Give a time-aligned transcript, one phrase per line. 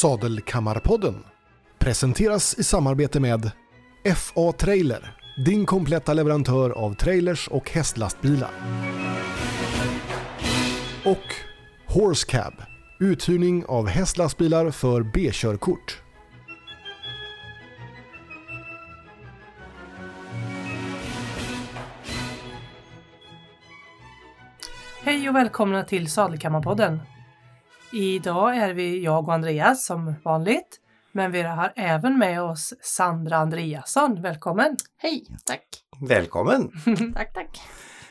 [0.00, 1.24] Sadelkammarpodden
[1.78, 3.50] presenteras i samarbete med
[4.16, 8.50] FA Trailer, din kompletta leverantör av trailers och hästlastbilar.
[11.04, 11.34] Och
[11.86, 12.52] Horse Cab,
[13.00, 16.02] uthyrning av hästlastbilar för B-körkort.
[25.02, 27.00] Hej och välkomna till Sadelkammarpodden.
[27.92, 30.80] Idag är vi jag och Andreas som vanligt.
[31.12, 34.22] Men vi har även med oss Sandra Andreasson.
[34.22, 34.76] Välkommen!
[34.98, 35.64] Hej, tack.
[36.08, 36.70] Välkommen!
[37.14, 37.60] tack, tack.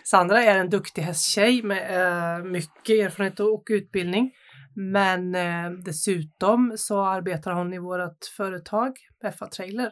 [0.03, 2.01] Sandra är en duktig hästtjej med
[2.37, 4.31] eh, mycket erfarenhet och utbildning.
[4.75, 8.93] Men eh, dessutom så arbetar hon i vårt företag
[9.39, 9.91] FA Trailer.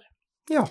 [0.49, 0.67] Ja,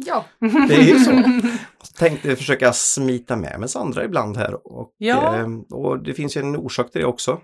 [0.00, 1.10] Ja, det är ju så.
[1.80, 5.36] Jag tänkte försöka smita med med Sandra ibland här och, Ja.
[5.36, 7.40] eh, och det finns ju en orsak till det också.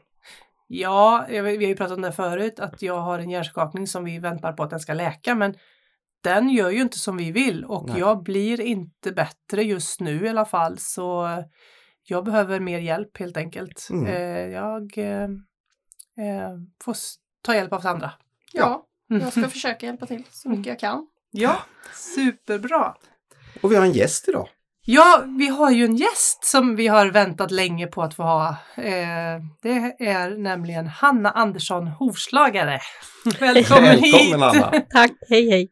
[0.66, 4.18] Ja, vi har ju pratat om det förut, att jag har en hjärnskakning som vi
[4.18, 5.54] väntar på att den ska läka, men
[6.22, 7.98] den gör ju inte som vi vill och Nej.
[7.98, 11.28] jag blir inte bättre just nu i alla fall, så
[12.02, 13.88] jag behöver mer hjälp helt enkelt.
[13.90, 14.06] Mm.
[14.06, 15.22] Eh, jag eh,
[16.26, 16.52] eh,
[16.84, 16.96] får
[17.42, 18.12] ta hjälp av Sandra.
[18.52, 18.86] ja.
[19.10, 19.22] Mm.
[19.22, 21.06] Jag ska försöka hjälpa till så mycket jag kan.
[21.30, 21.58] Ja,
[21.94, 22.94] superbra!
[23.62, 24.48] Och vi har en gäst idag.
[24.86, 28.48] Ja, vi har ju en gäst som vi har väntat länge på att få ha.
[28.76, 32.80] Eh, det är nämligen Hanna Andersson, hovslagare.
[33.40, 34.14] Välkommen, hit!
[34.14, 34.80] Välkommen Anna!
[34.90, 35.68] Tack, hej hej.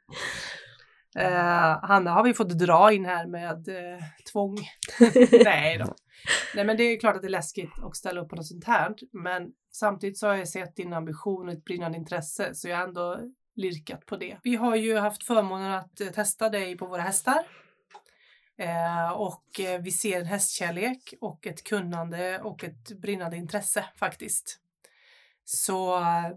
[1.19, 4.59] Eh, Hanna har vi fått dra in här med eh, tvång.
[5.45, 5.95] Nej då.
[6.55, 8.67] Nej men det är klart att det är läskigt att ställa upp på något sånt
[8.67, 8.95] här.
[9.13, 12.85] Men samtidigt så har jag sett din ambition och ett brinnande intresse så jag har
[12.85, 13.21] ändå
[13.57, 14.39] lirkat på det.
[14.43, 17.62] Vi har ju haft förmånen att testa dig på våra hästar.
[18.59, 24.59] Eh, och eh, vi ser en hästkärlek och ett kunnande och ett brinnande intresse faktiskt.
[25.45, 26.31] Så eh,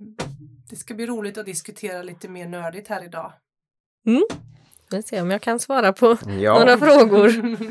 [0.70, 3.34] det ska bli roligt att diskutera lite mer nördigt här idag.
[4.92, 7.32] Vi se om jag kan svara på några Ja, frågor.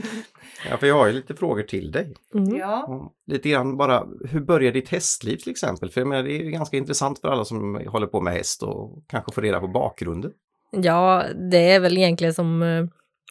[0.71, 2.15] ja, för jag har ju lite frågor till dig.
[2.35, 2.57] Mm.
[2.57, 2.85] ja.
[2.85, 5.91] Och Lite grann bara, hur började ditt hästliv till exempel?
[5.91, 8.63] För jag menar, det är ju ganska intressant för alla som håller på med häst
[8.63, 10.33] och kanske får reda på bakgrunden.
[10.71, 12.63] Ja, det är väl egentligen som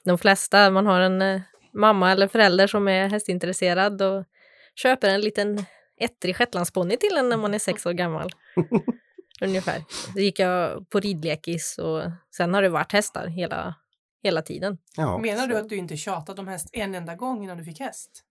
[0.06, 0.70] de flesta.
[0.72, 1.42] Man har en eh,
[1.74, 4.26] mamma eller förälder som är hästintresserad och
[4.76, 5.66] köper en liten
[6.00, 8.30] ettrig shetlandsponny till en när man är sex år gammal.
[9.42, 9.84] Ungefär.
[10.16, 12.02] Då gick jag på ridlekis och
[12.36, 13.76] sen har det varit hästar hela,
[14.24, 14.78] hela tiden.
[14.98, 17.80] Ja, Menar du att du inte tjatade om häst en enda gång innan du fick
[17.80, 18.24] häst?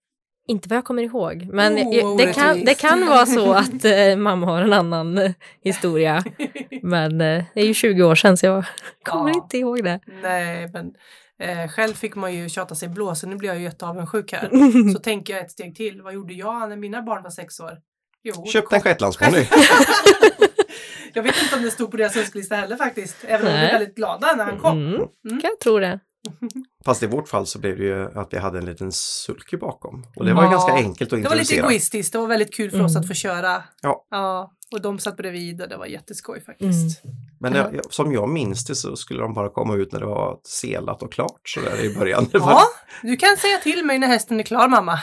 [0.48, 3.84] Inte vad jag kommer ihåg, men Oh, jag- det, kan, det kan vara så att
[3.84, 5.30] eh, mamma har en annan eh,
[5.60, 6.24] historia.
[6.82, 8.64] Men eh, det är ju 20 år sedan så jag
[9.02, 9.34] kommer Ja.
[9.34, 10.00] inte ihåg det.
[10.22, 10.94] Nej, men
[11.42, 14.48] eh, själv fick man ju tjata sig blå så nu blir jag ju jätteavundsjuk här.
[14.92, 16.02] Så tänker jag ett steg till.
[16.02, 17.78] Vad gjorde jag när mina barn var sex år?
[18.22, 19.46] Jo, Köpte en shetlandsponny.
[21.14, 23.16] jag vet inte om det stod på deras önskelista heller faktiskt.
[23.24, 24.78] Även om de blev väldigt glada när han kom.
[24.78, 25.40] Mm, Mm.
[25.40, 26.00] kan jag tro det.
[26.84, 30.06] Fast i vårt fall så blev det ju att vi hade en liten sulky bakom.
[30.16, 31.66] Och det var ju Ja, ganska enkelt att Det var lite introducera.
[31.66, 32.12] egoistiskt.
[32.12, 33.00] Det var väldigt kul för oss Mm.
[33.00, 33.62] att få köra.
[33.82, 34.06] Ja.
[34.10, 34.52] ja.
[34.72, 37.02] Och de satt bredvid och det var jätteskoj faktiskt.
[37.40, 40.06] Men jag, jag- som jag minns det så skulle de bara komma ut när det
[40.06, 42.26] var selat och klart så där i början.
[42.32, 42.60] Ja,
[43.02, 44.98] du kan säga till mig när hästen är klar mamma.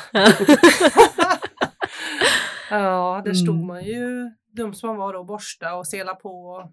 [2.70, 3.68] ja, där stod Mm.
[3.68, 6.64] man ju dum som man var då och borsta och sela på.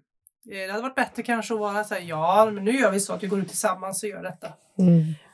[0.51, 2.99] Eh, Det hade varit bättre kanske att vara så här, ja men nu gör vi
[2.99, 4.47] så att vi går ut tillsammans och gör detta.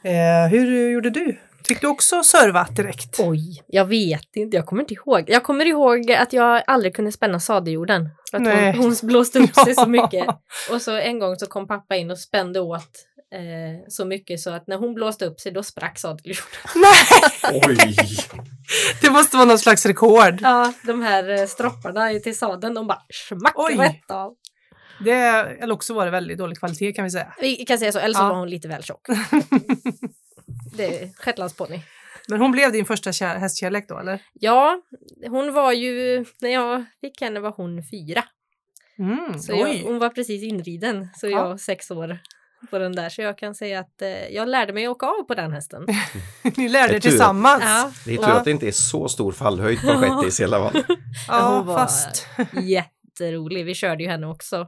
[0.04, 1.38] Eh, hur gjorde du?
[1.68, 3.20] Fick du också serva direkt?
[3.20, 5.24] Oj, jag vet inte, jag kommer inte ihåg.
[5.28, 8.10] Jag kommer ihåg att jag aldrig kunde spänna sadeljorden.
[8.32, 8.72] För att Nej.
[8.78, 10.26] hon, hon blåste upp sig så mycket.
[10.72, 12.82] Och så en gång så kom pappa in och spände åt
[13.34, 16.44] eh, så mycket så att när hon blåste upp sig då sprack sadeljorden.
[17.68, 17.96] Oj!
[19.02, 20.38] Det måste vara någon slags rekord.
[20.42, 23.76] Ja, de här eh, stropparna till sadeln de bara smack Oj.
[23.78, 24.34] rätt av.
[25.06, 27.34] Det, eller också var det väldigt dålig kvalitet kan vi säga.
[27.42, 28.30] Vi kan säga så, eller så Ja.
[28.30, 29.08] var hon lite väl tjock.
[30.78, 31.80] Det är shetlandsponny.
[32.28, 34.22] Men hon blev din första kär- hästkärlek då eller?
[34.34, 34.82] Ja,
[35.30, 38.24] hon var ju, när jag fick henne var hon fyra.
[39.00, 41.38] Mm, Så jag, hon var precis inriden, så Ja.
[41.38, 42.20] jag var sex år
[42.70, 43.10] på den där.
[43.10, 45.86] Så jag kan säga att eh, jag lärde mig åka av på den hästen.
[46.58, 47.64] Ni lärde er tillsammans.
[47.66, 48.34] Ja, Det är tur Ja.
[48.34, 50.84] att det inte är så stor fallhöjd på Shettis i alla fall.
[51.28, 52.28] Ja, hon var fast.
[52.64, 53.66] jätterolig.
[53.66, 54.68] Vi körde ju henne också.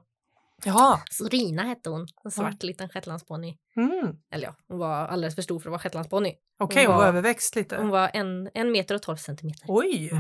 [0.64, 1.02] Ja.
[1.12, 3.58] Sorina hette hon, en svart liten shetlandsponny.
[3.78, 4.16] Mm.
[4.32, 6.34] Eller ja, hon var alldeles för stor för att vara shetlandsponny.
[6.60, 7.78] Okej, Hon hon var överväxt lite.
[7.78, 9.66] Hon var en, en meter och tolv centimeter.
[9.68, 10.12] Oj!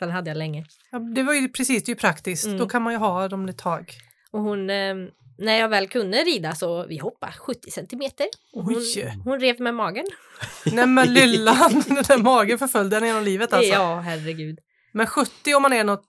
[0.00, 0.66] Den hade jag länge.
[0.90, 2.46] Ja, det var ju precis, det är ju praktiskt.
[2.46, 2.58] Mm.
[2.58, 3.92] Då kan man ju ha dem ett tag.
[4.30, 4.94] Och hon, eh,
[5.38, 8.26] när jag väl kunde rida så vi hoppade 70 centimeter.
[8.52, 9.14] Och Hon, Oj.
[9.24, 10.06] hon rev med magen.
[10.72, 13.72] Nej men lillan, den där magen förföljde henne genom livet alltså.
[13.72, 14.58] Ja, herregud.
[14.92, 16.04] Men 70 om man är något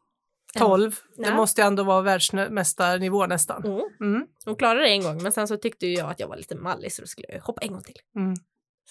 [0.59, 0.95] 12.
[1.17, 1.35] Det Ja.
[1.35, 3.65] måste ändå vara världsmästarnivå nästan.
[3.65, 3.81] Mm.
[4.01, 4.27] Mm.
[4.45, 6.55] Hon klarade det en gång men sen så tyckte ju jag att jag var lite
[6.55, 7.95] mallig så då skulle jag hoppa en gång till.
[8.15, 8.35] Mm.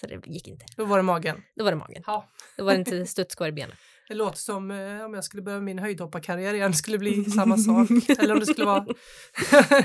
[0.01, 0.65] Så det gick inte.
[0.77, 1.41] Då var det magen.
[1.55, 2.03] Då var det magen.
[2.07, 2.27] Ja.
[2.57, 3.75] Då var det inte studs kvar i benen.
[4.07, 7.57] Det låter som eh, om jag skulle börja min höjdhopparkarriär igen, det skulle bli samma
[7.57, 7.89] sak.
[8.19, 8.79] Eller om det skulle vara...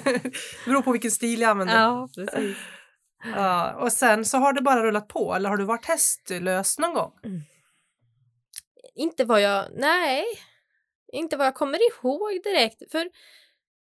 [0.05, 0.33] det
[0.67, 1.81] beror på vilken stil jag använder.
[1.81, 2.57] Ja, precis.
[3.37, 6.95] Ja, och sen så har det bara rullat på, eller har du varit hästlös någon
[6.95, 7.13] gång?
[8.95, 10.25] Inte vad jag, nej,
[11.13, 12.91] inte vad jag kommer ihåg direkt.
[12.93, 13.11] För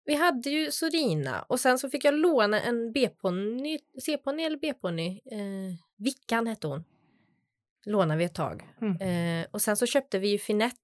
[0.05, 5.21] vi hade ju Sorina och sen så fick jag låna en B-ponny, C-ponny eller B-ponny.
[5.31, 6.83] Eh, Vickan hette hon.
[7.85, 8.63] Lånade vi ett tag.
[8.81, 9.41] Mm.
[9.41, 10.75] Eh, och sen så köpte vi ju Finett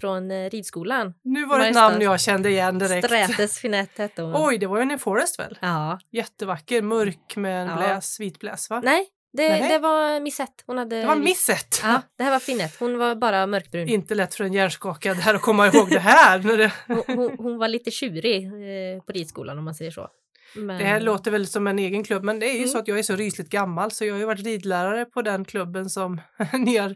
[0.00, 1.14] från eh, ridskolan.
[1.22, 3.06] Nu var det ett namn jag kände igen direkt.
[3.06, 4.34] Strätes Finett hette hon.
[4.36, 5.58] Oj, det var ju en Forest väl?
[5.62, 5.98] Ja.
[6.10, 7.76] Jättevacker, mörk med en Ja.
[7.76, 8.80] bläs, vit bläs va?
[8.84, 9.06] Nej,
[9.42, 9.68] det, Nej.
[9.68, 10.64] det var Missette.
[10.66, 11.00] Hon hade...
[11.00, 11.80] Det var misset!
[11.82, 12.76] Ja, det här var Finett.
[12.80, 13.88] Hon var bara mörkbrun.
[13.88, 16.38] Inte lätt för en hjärnskakad här att komma ihåg det här.
[16.38, 20.08] När det, Hon, hon, hon var lite tjurig eh, på ridskolan om man säger så.
[20.56, 20.78] Men...
[20.78, 22.68] det här låter väl som en egen klubb, men det är ju Mm.
[22.68, 25.44] så att jag är så rysligt gammal så jag har ju varit ridlärare på den
[25.44, 26.20] klubben som
[26.52, 26.90] ni har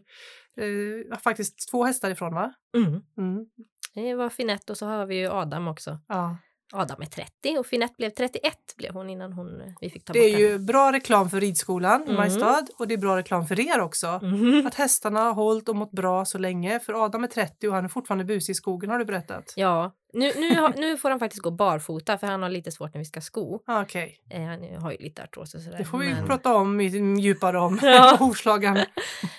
[0.60, 2.52] eh, faktiskt två hästar ifrån va?
[2.76, 3.00] Mm.
[3.18, 3.46] Mm.
[3.94, 5.98] Det var Finett och så har vi ju Adam också.
[6.08, 6.36] Ja.
[6.72, 10.18] Adam är 30 och Finett blev 31 blev hon innan hon, vi fick ta Det
[10.34, 12.16] är ju bra reklam för ridskolan i Mm.
[12.16, 14.20] Mariestad och det är bra reklam för er också.
[14.22, 14.66] Mhm.
[14.66, 16.80] Att hästarna har hållit och mått bra så länge.
[16.80, 19.52] För Adam är 30 och han är fortfarande busig i skogen har du berättat.
[19.56, 22.98] Ja, nu, nu, nu får han faktiskt gå barfota för han har lite svårt när
[22.98, 23.60] vi ska sko.
[23.66, 25.78] Ah, Okej, Eh, han har ju lite artros och sådär.
[25.78, 27.78] det får vi men, prata om i- djupare om.
[27.82, 28.18] Ja.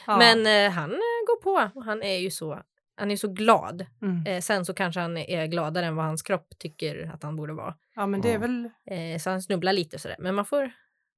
[0.07, 0.18] Ja.
[0.18, 0.97] Men eh, han eh,
[1.27, 2.59] går på och han är ju så,
[2.95, 3.85] han är så glad.
[4.01, 4.25] Mm.
[4.25, 7.53] Eh, sen så kanske han är gladare än vad hans kropp tycker att han borde
[7.53, 7.75] vara.
[7.95, 8.65] Ja men det är väl...
[8.91, 10.17] Eh, så han snubblar lite och sådär.
[10.19, 10.71] Men man får,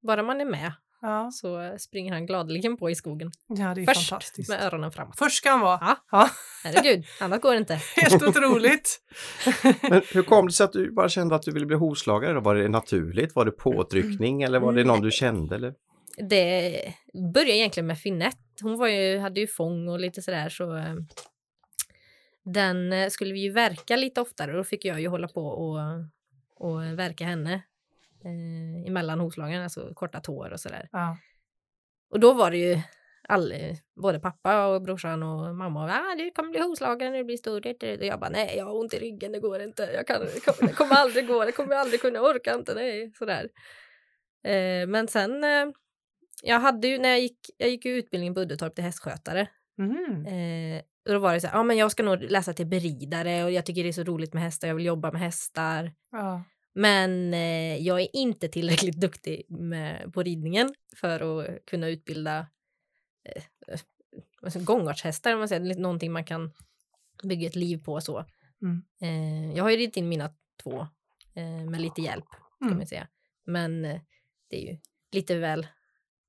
[0.08, 3.32] bara man är med Ja, så springer han gladeligen på i skogen.
[3.48, 4.50] ja det är Först fantastiskt.
[4.50, 5.16] med öronen framåt.
[5.18, 5.78] Först ska han vara.
[5.82, 5.98] Ja.
[6.12, 6.30] Ja,
[6.64, 7.80] Herregud, annat går inte.
[7.96, 9.00] helt otroligt.
[9.90, 12.34] Men hur kom det sig att du bara kände att du ville bli hovslagare?
[12.34, 12.40] Då?
[12.40, 13.36] Var det naturligt?
[13.36, 15.56] Var det påtryckning eller var det någon du kände?
[15.56, 15.74] Eller?
[16.30, 16.72] Det
[17.34, 18.38] började egentligen med Finett.
[18.62, 20.96] Hon var ju, hade ju fång och lite sådär så eh,
[22.46, 25.46] den eh, skulle vi ju verka lite oftare och då fick jag ju hålla på
[25.46, 25.80] och,
[26.56, 27.54] och verka henne
[28.26, 30.90] eh, emellan hovslagen, alltså korta tår och sådär.
[30.92, 31.18] Ja.
[32.10, 32.82] Och då var det ju
[33.28, 33.54] all,
[33.96, 37.38] både pappa och brorsan och mamma och ah, du kommer bli hovslagen när du blir
[37.38, 37.68] stor.
[37.68, 39.90] Och jag bara nej, jag har ont i ryggen, det går inte.
[39.94, 42.56] Jag kan, det kommer, det kommer aldrig gå, det kommer jag aldrig kunna, jag orkar
[42.56, 43.50] inte, nej, sådär.
[44.44, 45.66] Eh, men sen, eh,
[46.44, 49.48] jag hade ju när jag gick, jag gick ju utbildningen på Uddetorp till hästskötare.
[49.78, 50.26] Mhm.
[50.26, 53.44] Eh, och då var det så här, ja men jag ska nog läsa till beridare
[53.44, 55.94] och jag tycker det är så roligt med hästar, jag vill jobba med hästar.
[56.12, 56.44] Ja.
[56.74, 62.48] Men eh, jag är inte tillräckligt duktig med, på ridningen för att kunna utbilda
[63.24, 63.44] eh,
[64.42, 66.52] alltså gångartshästar, om man säger, någonting man kan
[67.24, 68.26] bygga ett liv på så.
[68.62, 68.84] Mm.
[69.02, 70.30] Eh, jag har ju ridit in mina
[70.64, 70.80] två
[71.36, 72.26] eh, med lite hjälp,
[72.60, 72.78] kan Mm.
[72.78, 73.08] man säga.
[73.46, 74.02] Men eh,
[74.50, 74.78] det är ju
[75.12, 75.68] lite väl,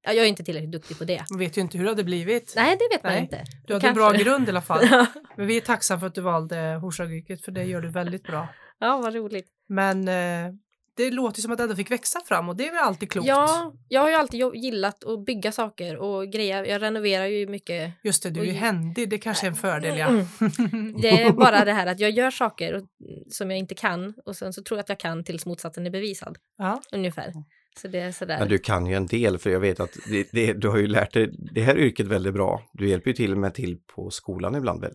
[0.06, 1.25] ja, jag är inte tillräckligt duktig på det.
[1.31, 2.53] Man vet ju inte hur det hade blivit.
[2.56, 3.44] Nej, det vet man Nej, inte.
[3.67, 4.25] Du hade en bra Kanske.
[4.25, 4.87] grund i alla fall.
[4.91, 5.06] ja,
[5.37, 8.49] Men vi är tacksamma för att du valde hovslagaryrket för det gör du väldigt bra.
[8.79, 9.47] vad roligt.
[9.69, 10.55] Men eh,
[10.97, 13.29] det låter som att det ändå fick växa fram och det är väl alltid klokt.
[13.29, 16.64] Ja, jag har ju alltid gillat att bygga saker och grejer.
[16.64, 17.93] Jag renoverar ju mycket.
[18.03, 19.11] Just det, du är ju händig.
[19.11, 20.06] Det kanske är en fördel ja.
[20.06, 21.00] Mm.
[21.00, 22.82] Det är bara det här att jag gör saker
[23.31, 25.91] som jag inte kan och sen så tror jag att jag kan tills motsatsen är
[25.91, 26.39] bevisad.
[26.58, 26.82] ja.
[26.93, 27.32] Ungefär.
[27.77, 28.39] Så det är sådär.
[28.39, 30.87] Men du kan ju en del för jag vet att det, det, du har ju
[30.87, 32.63] lärt dig det här yrket väldigt bra.
[32.73, 34.95] Du hjälper ju till och med till på skolan ibland väl?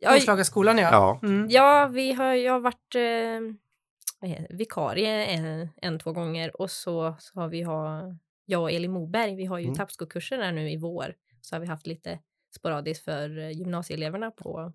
[0.00, 0.88] ja, Hovslagarskolan ja.
[0.92, 1.20] Ja.
[1.28, 1.46] Mm.
[1.50, 7.40] ja, vi har, jag har varit eh, vikarie en, en, två gånger och så, så
[7.40, 8.02] har vi ha,
[8.46, 9.76] jag och Elin Moberg, vi har ju Mm.
[9.76, 11.14] tappskokurser där nu i vår.
[11.40, 12.18] Så har vi haft lite
[12.56, 14.72] sporadiskt för eh, gymnasieeleverna på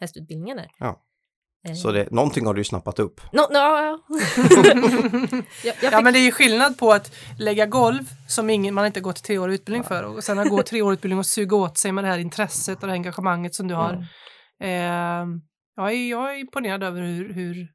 [0.00, 0.70] hästutbildningen där.
[0.78, 1.04] Ja.
[1.68, 3.20] Eh, Så det, någonting har du snappat upp.
[3.32, 3.98] No, no, ja.
[5.64, 8.74] jag, jag Ja fick, men det är ju skillnad på att lägga golv som ingen,
[8.74, 11.78] man inte gått treårig utbildning för och sen att gå treårig utbildning och suga åt
[11.78, 13.92] sig med det här intresset och det här engagemanget som du har.
[13.92, 14.04] Mm.
[14.62, 15.40] Eh,
[15.76, 17.68] jag, är, jag är imponerad över hur, hur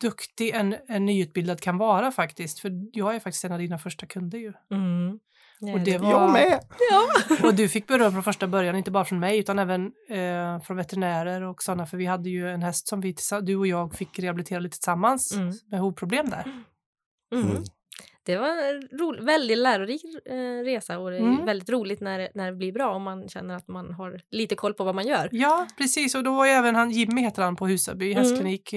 [0.00, 2.60] duktig en, en nyutbildad kan vara faktiskt.
[2.60, 4.52] För jag är faktiskt en av dina första kunder ju.
[4.72, 5.18] Mm.
[5.60, 6.60] Och det var- Jag med!
[7.44, 10.76] Och du fick beröm från första början, inte bara från mig utan även eh, från
[10.76, 11.86] veterinärer och sådana.
[11.86, 15.32] För vi hade ju en häst som vi, du och jag fick rehabilitera lite tillsammans
[15.32, 15.52] Mm.
[15.70, 16.42] med hovproblem där.
[17.32, 17.46] Mm.
[17.50, 17.62] Mm.
[18.24, 21.44] Det var en ro, väldigt lärorik eh, resa och det är Mm.
[21.46, 24.54] väldigt roligt när, det- när det blir bra och man känner att man har lite
[24.54, 25.28] koll på vad man gör.
[25.32, 26.14] Ja, precis.
[26.14, 28.22] Och då var ju även han, Jimmy heter han på Husaby Mm.
[28.24, 28.74] hästklinik,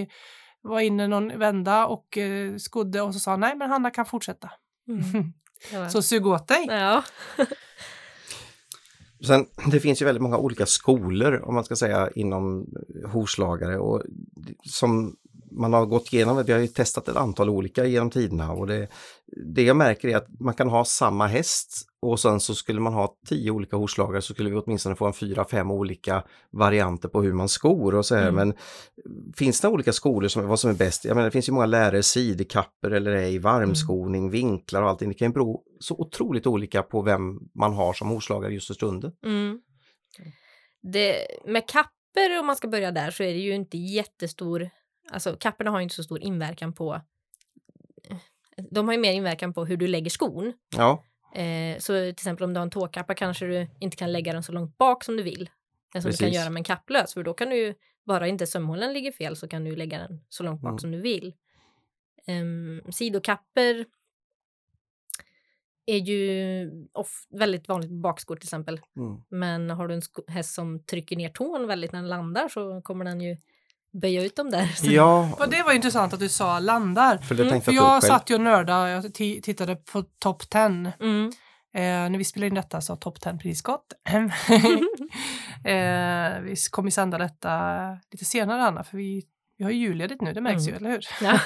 [0.62, 4.50] var inne någon vända och eh, skodde och så sa nej men Hanna kan fortsätta.
[4.88, 5.02] Mm.
[5.74, 6.66] Var- Så sug åt dig.
[6.70, 7.04] Ja.
[9.28, 12.66] Sen, det finns ju väldigt många olika skolor om man ska säga inom
[13.06, 14.02] hovslagare och
[14.64, 15.16] som
[15.52, 18.88] man har gått igenom, vi har ju testat ett antal olika genom tiderna och det,
[19.56, 22.94] det jag märker är att man kan ha samma häst och sen så skulle man
[22.94, 27.22] ha tio olika hovslagare så skulle vi åtminstone få en fyra, fem olika varianter på
[27.22, 28.30] hur man skor och så här.
[28.30, 28.36] Mm.
[28.36, 28.58] Men
[29.36, 31.06] finns det olika skolor som vad som är bäst?
[31.06, 35.10] Jag menar det finns ju många lärare, sidekapper eller ej, varmskoning, vinklar och allting.
[35.10, 38.74] Det kan ju bero så otroligt olika på vem man har som hovslagare just för
[38.74, 39.12] stunden.
[39.26, 39.62] Mm.
[40.82, 44.70] Det, med kapper, om man ska börja där, så är det ju inte jättestor...
[45.12, 47.02] Alltså kapporna har inte så stor inverkan på...
[48.72, 50.54] De har ju mer inverkan på hur du lägger skon.
[50.78, 51.04] Ja,
[51.36, 54.44] Eh, så till exempel om du har en tåkappa kanske du inte kan lägga den
[54.44, 55.50] så långt bak som du vill.
[55.96, 56.36] Än som du kan Precis.
[56.42, 57.14] göra med en kapplös.
[57.14, 57.74] För då kan du ju,
[58.04, 60.80] bara inte sömhålen ligger fel så kan du lägga den så långt bak Mm.
[60.80, 61.34] som du vill.
[62.28, 63.86] Um, sidokapper
[65.86, 68.82] är ju off, väldigt vanligt på bakskor till exempel.
[68.96, 69.22] mm.
[69.30, 73.06] Men har du en häst som trycker ner tån väldigt när den landar så kommer
[73.06, 73.38] den ju
[74.02, 74.70] böja ut dem där.
[74.84, 77.18] Ja Och det var intressant att du sa landar.
[77.18, 80.50] för det Mm, tänkte För jag satt ju och nördade, jag ti- tittade på Top
[80.50, 80.62] 10.
[81.00, 81.32] Mm.
[81.74, 83.94] Eh, när vi spelade in detta så har Top 10 precis gått.
[85.66, 87.78] eh, vi kommer ju sända detta
[88.12, 89.24] lite senare Anna, för vi,
[89.58, 90.86] vi har ju julledigt nu, det märks ju, Mm.
[90.86, 91.06] eller hur?
[91.22, 91.40] Ja.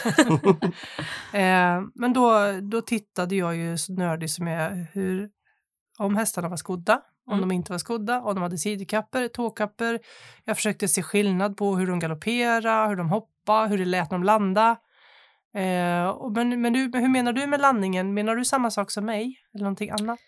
[1.40, 5.30] Eh, men då, då tittade jag ju så nördig som jag är hur,
[5.98, 7.50] om hästarna var skodda, om Mm.
[7.50, 10.00] de inte var skodda, om de hade sidokapper, tåkapper.
[10.46, 14.18] Jag försökte se skillnad på hur de galopperade, hur de hoppade, hur det lät när
[14.18, 14.76] de landade.
[15.56, 18.14] Eh, och men, men, du, hur menar du med landningen?
[18.14, 20.20] Menar du samma sak som mig eller någonting annat?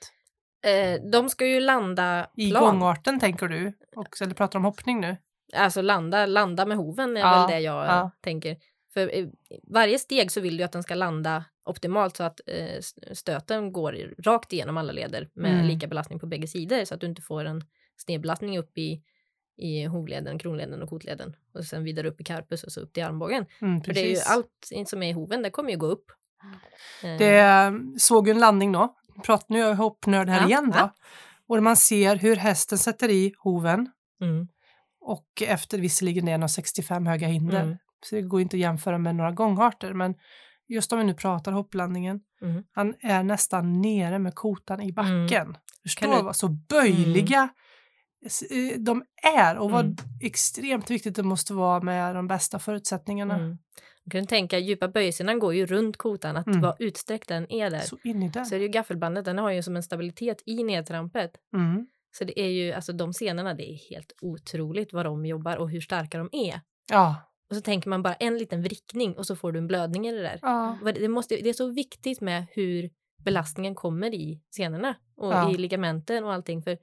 [0.65, 2.63] Eh, de ska ju landa I plan.
[2.79, 3.73] gångarten tänker du?
[3.95, 5.17] Och, eller pratar du om hoppning nu?
[5.55, 8.11] Alltså landa, landa med hoven är Ja, väl det jag eh, ja.
[8.23, 8.57] tänker.
[8.93, 9.31] För i
[9.73, 12.81] varje steg så vill du att den ska landa optimalt så att eh,
[13.13, 15.67] stöten går rakt igenom alla leder med Mm.
[15.67, 17.61] lika belastning på bägge sidor så att du inte får en
[17.97, 19.01] snedbelastning upp i,
[19.57, 23.03] i hovleden, kronleden och kotleden och sen vidare upp i carpus och så upp till
[23.03, 23.45] armbågen.
[23.61, 26.05] Mm, För det är ju allt som är i hoven, det kommer ju gå upp.
[27.03, 28.95] Eh, Det såg ju en landning då.
[29.25, 30.77] Prat, nu är jag hoppnörd här Ja, igen då.
[30.77, 30.95] ja.
[31.47, 33.89] Och man ser hur hästen sätter i hoven
[34.21, 34.47] mm,
[34.99, 37.61] och efter visserligen det är några 65 höga hinder.
[37.63, 37.77] Mm.
[38.05, 39.93] Så det går inte att jämföra med några gångarter.
[39.93, 40.15] Men
[40.67, 42.19] just om vi nu pratar hopplandningen.
[42.41, 42.63] Mm.
[42.71, 45.57] Han är nästan nere med kotan i backen.
[45.83, 47.49] Förstår Kan du- vad så böjliga
[48.25, 49.03] s- eh, de
[49.37, 49.95] är och vad Mm.
[50.21, 53.35] extremt viktigt det måste vara med de bästa förutsättningarna.
[53.35, 53.57] mm.
[54.03, 56.61] Du kan tänka, djupa böjsidan går ju runt kotan, att Mm.
[56.61, 57.79] vara utsträckt den är där.
[57.79, 58.45] Så in i den.
[58.45, 61.31] Så är det ju gaffelbandet, den har ju som en stabilitet i nedtrampet.
[61.53, 61.87] Mm.
[62.17, 65.69] Så det är ju, alltså de scenerna, det är helt otroligt vad de jobbar och
[65.69, 66.61] hur starka de är.
[66.91, 67.15] Ja.
[67.49, 70.11] Och så tänker man bara en liten vrickning och så får du en blödning i
[70.11, 70.39] det där.
[70.41, 70.77] ja.
[70.95, 72.89] Det, måste, det är så viktigt med hur
[73.23, 75.51] belastningen kommer i scenerna och Ja.
[75.51, 76.61] i ligamenten och allting.
[76.63, 76.77] För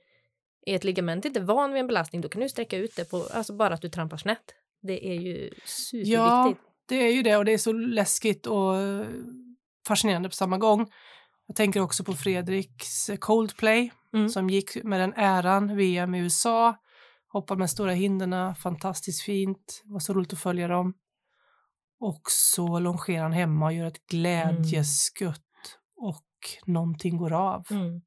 [0.67, 3.17] är ett ligament inte van vid en belastning, då kan du sträcka ut det på,
[3.33, 4.55] alltså bara att du trampar snett.
[4.83, 6.09] Det är ju superviktigt.
[6.15, 6.55] Ja,
[6.89, 9.07] det är ju det och det är så läskigt och eh,
[9.89, 10.91] fascinerande på samma gång.
[11.47, 14.29] Jag tänker också på Fredriks Coldplay Mm.
[14.29, 16.75] som gick med den äran VM i USA.
[17.35, 19.83] Hoppade med stora hinderna, fantastiskt fint.
[19.85, 20.95] Det var så roligt att följa dem.
[22.01, 25.41] Och så longerar han hemma och gör ett glädjeskutt
[25.97, 26.25] och
[26.67, 27.67] någonting går av.
[27.71, 28.03] Mm,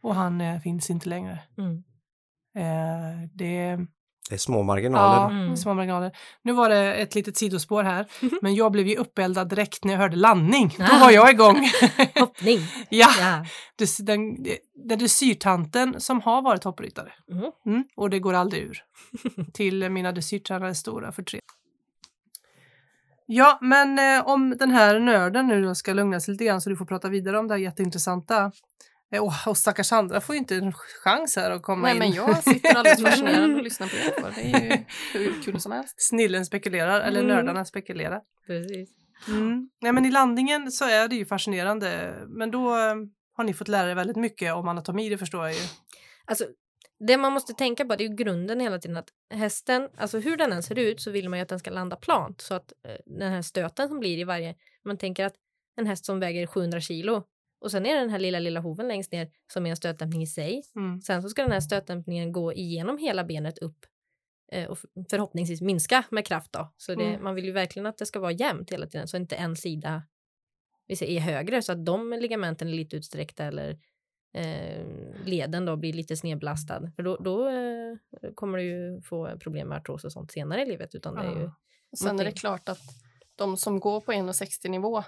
[0.00, 1.40] Och han eh, finns inte längre.
[1.58, 1.84] mm.
[2.54, 3.78] Eh, det
[4.28, 5.16] Det är små marginaler.
[5.16, 5.56] Ja, Mm.
[5.56, 6.12] små marginaler.
[6.42, 8.06] Nu var det ett litet sidospår här,
[8.42, 10.74] men jag blev ju uppeldad direkt när jag hörde landning.
[10.78, 10.98] Då Ah.
[11.00, 11.56] var jag igång.
[12.20, 12.60] Hoppning!
[12.88, 13.44] ja, Ja.
[13.76, 14.46] det- den,
[14.90, 17.12] är dressyrtanten som har varit hoppryttare.
[17.30, 17.50] Mm.
[17.66, 18.78] Mm, och det går aldrig ur.
[19.54, 21.44] Till mina dressyrtränare stora förtret.
[23.26, 26.70] Ja, men eh, om den här nörden nu då ska lugna sig lite grann så
[26.70, 28.52] du får prata vidare om det här jätteintressanta.
[29.20, 31.98] Och, och stackars Sandra får ju inte en chans här att komma Nej in.
[31.98, 34.32] men jag sitter alldeles fascinerad och lyssnar på er.
[34.34, 34.84] Det är ju
[35.24, 35.94] hur kul som helst.
[35.98, 37.36] Snillen spekulerar, eller Mm.
[37.36, 38.20] nördarna spekulerar.
[38.46, 38.90] Precis.
[39.28, 39.70] Mm.
[39.80, 42.14] Nej, men i landningen så är det ju fascinerande.
[42.28, 42.94] Men då eh,
[43.36, 45.60] har ni fått lära er väldigt mycket om anatomi, det förstår jag ju.
[46.24, 46.44] Alltså,
[47.06, 50.36] det man måste tänka på det är ju grunden hela tiden att hästen, alltså hur
[50.36, 52.72] den än ser ut så vill man ju att den ska landa plant så att
[52.88, 55.34] eh, den här stöten som blir i varje, man tänker att
[55.76, 57.22] en häst som väger 700 kilo
[57.60, 60.22] och sen är det den här lilla lilla hoven längst ner som är en stötdämpning
[60.22, 60.62] i sig.
[60.76, 61.00] Mm.
[61.00, 63.86] Sen så ska den här stötdämpningen gå igenom hela benet upp
[64.52, 64.78] eh, och
[65.10, 66.72] förhoppningsvis minska med kraft då.
[66.76, 67.24] Så det, Mm.
[67.24, 70.02] man vill ju verkligen att det ska vara jämnt hela tiden så inte en sida
[70.86, 73.78] vi säger, är högre så att de ligamenten är lite utsträckta eller
[74.34, 74.84] eh,
[75.24, 76.90] leden då blir lite snedbelastad.
[76.96, 77.96] För då, då eh,
[78.34, 80.94] kommer du ju få problem med artros och sånt senare i livet.
[80.94, 81.50] Utan det är ju.
[81.92, 82.80] Och sen är det klart att
[83.34, 85.04] de som går på 1,60 nivå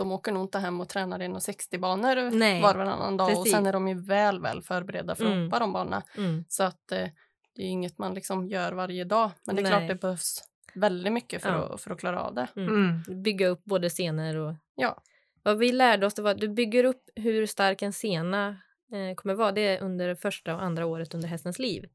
[0.00, 3.34] de åker nog inte hem och tränar 1,60 banor Nej, var och varannan dag och
[3.36, 3.52] precis.
[3.52, 5.44] sen är de ju väl, väl förberedda för att Mm.
[5.44, 6.02] hoppa de banorna.
[6.16, 6.44] Mm.
[6.48, 7.08] Så att eh,
[7.54, 9.30] det är inget man liksom gör varje dag.
[9.46, 9.72] Men det är Nej.
[9.72, 10.42] klart det behövs
[10.74, 11.74] väldigt mycket för, Ja.
[11.74, 12.48] att, för att klara av det.
[12.56, 13.22] Mm.
[13.22, 14.54] Bygga upp både scener och...
[14.74, 15.02] Ja.
[15.42, 18.48] Vad vi lärde oss det var att du bygger upp hur stark en sena
[18.92, 19.52] eh, kommer vara.
[19.52, 21.88] Det är under första och andra året under hästens liv.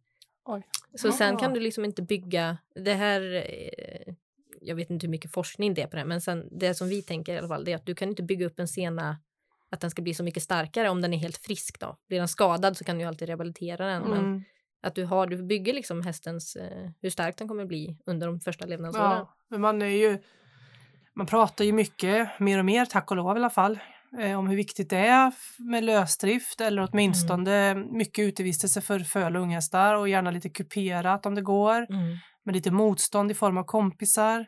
[0.46, 0.62] Oj.
[0.98, 1.40] Så sen Ah.
[1.40, 3.22] kan du liksom inte bygga det här.
[3.36, 4.14] Eh,
[4.68, 7.02] jag vet inte hur mycket forskning det är på det, men sen det som vi
[7.02, 9.18] tänker i alla fall, det är att du kan inte bygga upp en sena
[9.72, 11.98] att den ska bli så mycket starkare om den är helt frisk då.
[12.08, 14.04] Blir den skadad så kan du ju alltid rehabilitera den.
[14.04, 14.44] Men Mm.
[14.82, 18.40] att du har, du bygger liksom hästens, eh, hur stark den kommer bli under de
[18.40, 19.12] första levnadsåren.
[19.12, 20.18] Ja, men man är ju
[21.14, 23.80] man pratar ju mycket, mer och mer, tack och lov i alla fall,
[24.20, 29.42] eh, om hur viktigt det är med lösdrift eller åtminstone mycket utevistelse för föl och
[29.42, 32.18] unghästar och gärna lite kuperat om det går, Mm.
[32.46, 34.46] Med lite motstånd i form av kompisar.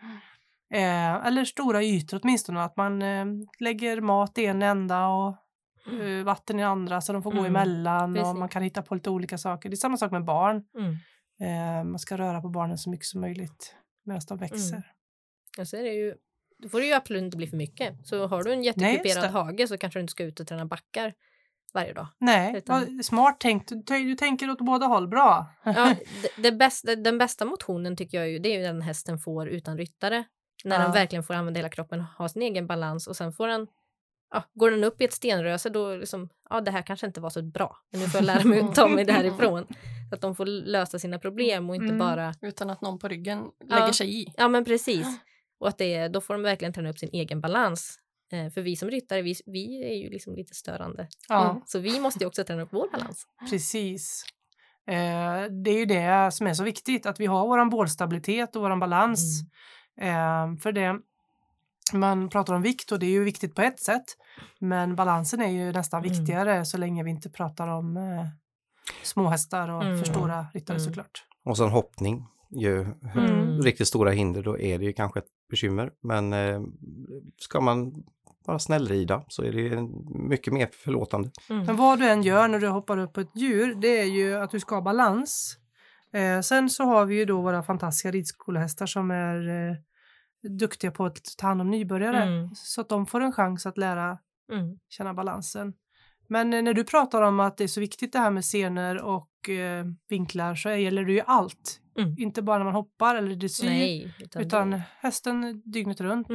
[0.73, 3.25] Eh, eller stora ytor åtminstone, att man eh,
[3.59, 5.35] lägger mat i en ända och
[6.01, 8.39] eh, vatten i andra så de får gå Mm, emellan och precis.
[8.39, 9.69] man kan hitta på lite olika saker.
[9.69, 10.63] Det är samma sak med barn.
[10.77, 10.95] Mm.
[11.41, 13.75] Eh, man ska röra på barnen så mycket som möjligt
[14.05, 14.73] medan de växer.
[14.73, 14.83] Mm.
[15.59, 16.15] Och så är det ju,
[16.57, 18.07] då får det ju absolut inte bli för mycket.
[18.07, 21.13] Så har du en jättekuperad hage så kanske du inte ska ut och träna backar
[21.73, 22.07] varje dag.
[22.19, 23.69] Nej, Utan- smart tänkt.
[23.69, 25.07] Du, du tänker åt båda håll.
[25.07, 25.45] Bra.
[25.63, 25.73] Ja,
[26.21, 29.47] det, det bästa, den bästa motionen tycker jag ju, det är ju den hästen får
[29.47, 30.23] utan ryttare.
[30.63, 30.81] När Ja.
[30.83, 33.67] den verkligen får använda hela kroppen, ha sin egen balans och sen får den
[34.33, 37.29] Ja, går den upp i ett stenröse då liksom, ja det här kanske inte var
[37.29, 39.67] så bra, men nu får jag lära mig att ta mig därifrån.
[40.09, 41.97] Så att de får lösa sina problem och inte Mm.
[41.97, 43.79] bara, Utan att någon på ryggen Ja.
[43.79, 44.33] lägger sig i.
[44.37, 45.07] ja men precis.
[45.59, 47.99] Och att det, är- då får de verkligen träna upp sin egen balans.
[48.31, 51.07] Eh, för vi som ryttare, vi, vi är ju liksom lite störande.
[51.29, 51.61] Ja, Mm.
[51.65, 53.25] Så vi måste ju också träna upp vår balans.
[53.49, 54.23] precis.
[54.87, 58.61] Eh, det är ju det som är så viktigt, att vi har våran bålstabilitet och
[58.61, 59.41] våran balans.
[60.01, 60.53] Mm.
[60.53, 60.95] Eh, för det,
[61.93, 64.05] man pratar om vikt och det är ju viktigt på ett sätt,
[64.59, 66.17] men balansen är ju nästan Mm.
[66.17, 68.25] viktigare så länge vi inte pratar om eh,
[69.03, 69.97] småhästar och Mm.
[69.99, 70.87] för stora ryttare Mm.
[70.87, 71.23] såklart.
[71.45, 72.81] Och sen hoppning, ju
[73.15, 73.61] Mm.
[73.61, 75.91] riktigt stora hinder då är det ju kanske ett bekymmer.
[76.01, 76.61] Men eh,
[77.37, 78.03] ska man
[78.47, 79.87] bara snällrida så är det
[80.29, 81.31] mycket mer förlåtande.
[81.49, 81.65] Mm.
[81.65, 84.35] Men vad du än gör när du hoppar upp på ett djur, det är ju
[84.35, 85.57] att du ska ha balans.
[86.13, 89.75] Eh, sen så har vi ju då våra fantastiska ridskolehästar som är eh,
[90.49, 92.23] duktiga på att ta hand om nybörjare.
[92.23, 92.49] Mm.
[92.55, 94.17] Så att de får en chans att lära
[94.51, 94.77] Mm.
[94.89, 95.73] känna balansen.
[96.27, 99.01] Men eh, när du pratar om att det är så viktigt det här med scener
[99.01, 101.81] och eh, vinklar så gäller det ju allt.
[101.97, 102.15] Mm.
[102.17, 106.27] Inte bara när man hoppar eller dressyr, utan, utan hästen dygnet runt.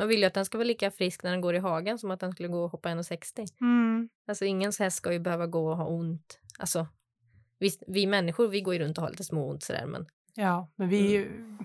[0.00, 2.10] Man vill ju att den ska vara lika frisk när den går i hagen som
[2.10, 3.46] att den skulle gå och hoppa 1,60.
[3.60, 4.08] Mm.
[4.28, 6.38] Alltså ingens häst ska ju behöva gå och ha ont.
[6.58, 6.86] Alltså,
[7.58, 10.68] vi, vi människor vi går ju runt och har lite små ont sådär men Ja,
[10.76, 11.16] men vi...
[11.16, 11.58] Mm.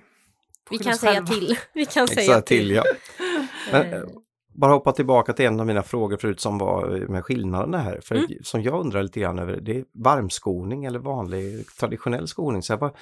[0.71, 1.27] vi kan säga själva.
[1.27, 1.57] till.
[1.73, 2.71] Vi kan säga Extra till.
[2.71, 2.83] ja.
[3.71, 4.03] Men, Eh, eh,
[4.53, 7.99] bara hoppa tillbaka till en av mina frågor förut som var med skillnaderna här.
[8.03, 8.29] För Mm.
[8.43, 12.61] som jag undrar lite grann över, det är varmskoning eller vanlig traditionell skoning.
[12.63, 12.93] Så jag bara,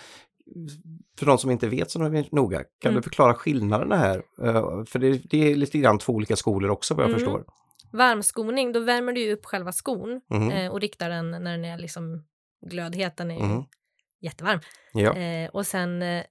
[1.20, 2.00] för de som inte vet så
[2.32, 2.96] noga, kan Mm.
[2.96, 4.18] du förklara skillnaderna här?
[4.42, 7.20] Eh, För det, det är lite grann två olika skolor också vad jag Mm.
[7.20, 7.46] förstår.
[7.92, 12.24] Varmskoning, då värmer du upp själva skon eh, och riktar den när den är liksom
[12.66, 13.18] glödhet.
[13.18, 13.64] Den är Mhm.
[14.22, 14.60] jättevarm.
[14.94, 15.14] Ja.
[15.18, 16.24] Eh, och sen eh,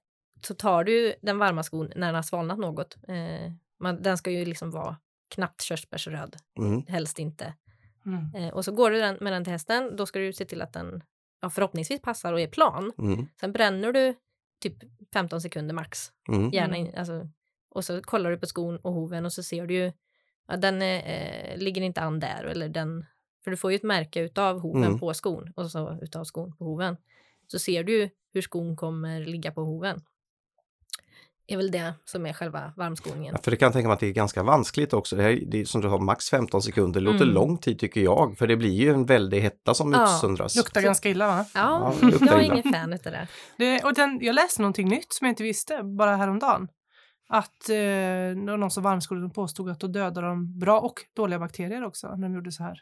[0.47, 2.97] så tar du den varma skon när den har svalnat något.
[3.07, 4.97] Eh, man, den ska ju liksom vara
[5.35, 6.85] knappt körsbärsröd, Mm.
[6.87, 7.53] helst inte.
[8.05, 8.35] Mm.
[8.35, 10.61] Eh, och så går du den, med den till hästen, då ska du se till
[10.61, 11.03] att den
[11.43, 12.91] ja, förhoppningsvis passar och är plan.
[12.97, 13.27] Mm.
[13.39, 14.15] Sen bränner du
[14.61, 14.75] typ
[15.13, 16.11] 15 sekunder max.
[16.29, 16.49] Mm.
[16.49, 17.29] Gärna in, alltså,
[17.69, 19.91] och så kollar du på skon och hoven och så ser du ju
[20.45, 22.43] att den eh, ligger inte an där.
[22.43, 23.05] Eller den,
[23.43, 24.99] för du får ju ett märke utav hoven Mm.
[24.99, 26.97] på skon och så utav skon på hoven.
[27.47, 30.01] Så ser du ju hur skon kommer ligga på hoven.
[31.47, 33.33] Är väl det som är själva varmskoningen.
[33.35, 35.15] Ja, för det kan jag tänka mig att det är ganska vanskligt också.
[35.15, 37.33] Det, här, det är som du har max 15 sekunder, det låter Mm.
[37.35, 38.37] lång tid tycker jag.
[38.37, 40.55] För det blir ju en väldig hetta som Ja, utsöndras.
[40.55, 41.45] Luktar Så- ganska illa va?
[41.53, 43.27] Ja, Ja, jag är ingen fan utav det.
[43.57, 46.67] Det, och den, jag läste någonting nytt som jag inte visste bara häromdagen.
[47.29, 50.99] Att eh, det var någon som varmskolade som påstod att då dödar de bra och
[51.15, 52.81] dåliga bakterier också när de gjorde så här.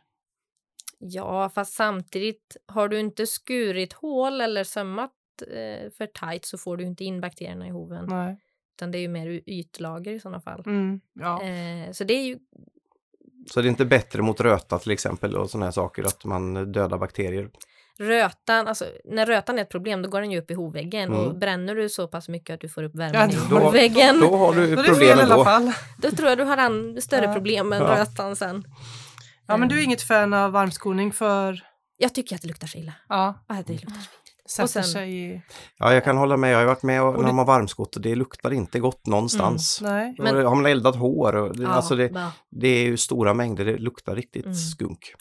[1.00, 5.12] Ja, fast samtidigt har du inte skurit hål eller sömmat
[5.48, 8.06] eh, för tajt så får du inte in bakterierna i hoven.
[8.10, 8.38] Nej.
[8.82, 10.64] Utan det är ju mer ytlager i sådana fall.
[10.66, 11.42] Mm, ja.
[11.44, 12.38] Eh, så det är ju
[13.52, 16.72] Så det är inte bättre mot röta till exempel och sådana här saker att man
[16.72, 17.50] dödar bakterier.
[18.00, 21.26] rötan, alltså när rötan är ett problem då går den ju upp i hovväggen och
[21.26, 21.40] Mm.
[21.40, 24.28] bränner du så pass mycket att du får upp Ja, värmen i då- hovväggen då,
[24.30, 25.44] Då har du Då i problem alla ändå.
[25.44, 25.72] fall.
[26.18, 27.34] tror jag du har an, större Ja.
[27.34, 27.96] problem än Ja.
[28.00, 28.64] rötan sen.
[29.48, 31.62] Ja men du är inget fan av varmskoning för
[31.98, 32.94] Jag tycker att det luktar så illa.
[33.10, 34.10] ja, Ja, det luktar så.
[34.52, 35.42] Sätter sen- sig i...
[35.78, 36.54] Ja, jag kan hålla med.
[36.54, 39.06] Jag har varit med och, Och när det- har varmskott och det luktar inte gott
[39.08, 39.80] någonstans.
[39.82, 40.16] Nej.
[40.20, 43.66] Och har man eldat hår och det, Ja, alltså det, det är ju stora mängder,
[43.66, 44.56] det luktar riktigt Mm.
[44.56, 45.14] skunk.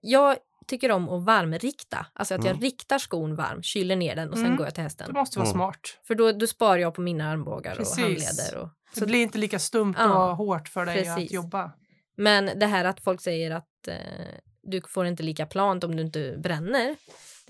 [0.00, 2.62] Jag tycker om att varmrikta, alltså att jag Mm.
[2.62, 4.56] riktar skon varm, kyler ner den och sen Mm.
[4.56, 5.12] går jag till Det hästen.
[5.14, 5.54] måste vara Mm.
[5.58, 5.80] smart.
[6.06, 7.96] För då, då sparar jag på mina armbågar Precis.
[7.98, 8.56] och handleder.
[8.62, 8.68] Och,
[9.00, 11.32] Det blir inte lika stumt Ja, och hårt för dig att precis.
[11.32, 11.72] jobba.
[12.16, 13.94] Men det här att folk säger att eh,
[14.62, 16.96] du får inte lika plant om du inte bränner.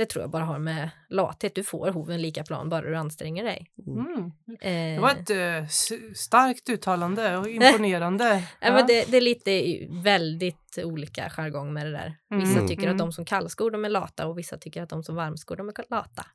[0.00, 1.54] Det tror jag bara har med lathet.
[1.54, 3.66] Du får hoven lika plan bara du anstränger dig.
[3.86, 4.24] Mm.
[4.60, 5.68] Eh, Det var ett eh,
[6.14, 8.24] starkt uttalande och imponerande.
[8.24, 8.66] ja.
[8.68, 8.72] Ja.
[8.72, 12.14] men det, det är lite väldigt olika jargong med det där.
[12.30, 12.92] Vissa Mm, tycker mm.
[12.94, 15.68] att de som kallskor de är lata och vissa tycker att de som varmskor de
[15.68, 16.26] är lata.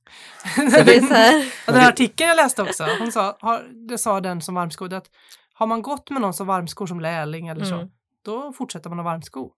[0.55, 1.53] Så det är så här.
[1.65, 5.05] Den här artikeln jag läste också, hon sa, har, det sa den som varmskodd att
[5.53, 7.87] har man gått med någon som varmskor som lärling eller så, Mm.
[8.25, 9.51] då fortsätter man att varmsko.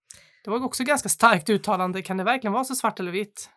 [0.44, 2.02] Det var också ganska starkt uttalande.
[2.02, 3.50] Kan det verkligen vara så svart eller vitt?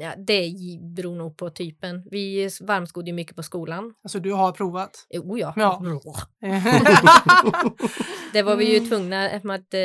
[0.00, 2.02] Ja, det beror nog på typen.
[2.10, 3.94] Vi varmskodde ju mycket på skolan.
[4.02, 5.06] Alltså du har provat?
[5.10, 5.52] Jo, ja.
[5.56, 5.82] Ja.
[8.32, 9.80] Det var vi ju tvungna eftersom att eh,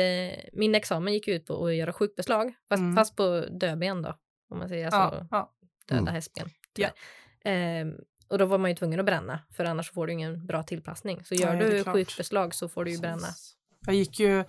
[0.52, 2.54] min examen gick ut på att göra sjukbeslag.
[2.68, 2.96] Fast, Mm.
[2.96, 4.14] fast på dödben då.
[4.50, 5.50] Om man säger alltså ja, ja.
[5.88, 6.14] döda Mm.
[6.14, 6.48] hästben.
[6.76, 6.88] Ja.
[7.44, 7.92] Ehm,
[8.28, 11.24] och då var man ju tvungen att bränna för annars får du ingen bra tillpassning.
[11.24, 11.94] Så gör Nej, du klart.
[11.94, 13.26] sjukbeslag så får du ju bränna.
[13.86, 14.44] Jag gick ju,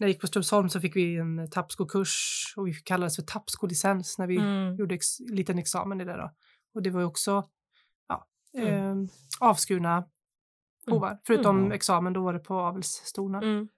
[0.00, 4.18] när jag gick på Strömsholm så fick vi en tappskokurs och vi kallades för tappskolicens
[4.18, 4.76] när vi Mm.
[4.76, 6.30] gjorde ex, liten examen i det då.
[6.74, 7.48] Och det var ju också
[8.08, 9.02] ja, Mm.
[9.02, 9.08] eh,
[9.40, 10.04] avskurna
[10.90, 11.18] hovar.
[11.26, 11.72] Förutom Mm.
[11.72, 13.38] examen då var det på avelsstona.
[13.38, 13.68] Mm.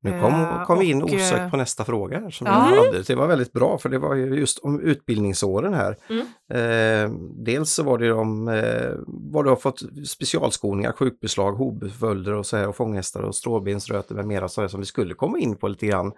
[0.00, 2.52] Nu kom, Eh, kom vi in och, osökt eh, på nästa fråga här som ja.
[2.52, 3.02] hade.
[3.02, 5.96] Det var väldigt bra för det var ju just om utbildningsåren här.
[6.08, 6.26] Mm.
[6.50, 12.46] Eh, dels så var det om eh, vad du har fått specialskolningar, sjukbeslag, hovbeföljder och
[12.46, 15.56] så här och fånghästar och stråbensröter med mera så här, som vi skulle komma in
[15.56, 16.12] på lite grann.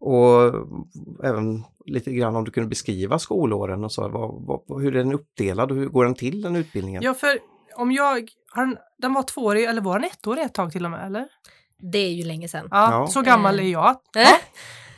[0.00, 0.54] Och
[1.24, 5.12] även lite grann om du kunde beskriva skolåren och så, vad, vad, hur är den
[5.12, 7.02] uppdelad och hur går den till den utbildningen?
[7.02, 7.38] Ja, för
[7.78, 10.90] om jag, har den, den var tvåårig eller var den ettårig ett tag till och
[10.90, 11.28] med eller?
[11.92, 12.68] Det är ju länge sedan.
[12.70, 13.06] Ja, Ja.
[13.06, 13.64] så gammal Eh.
[13.66, 13.90] är jag.
[14.16, 14.28] Äh?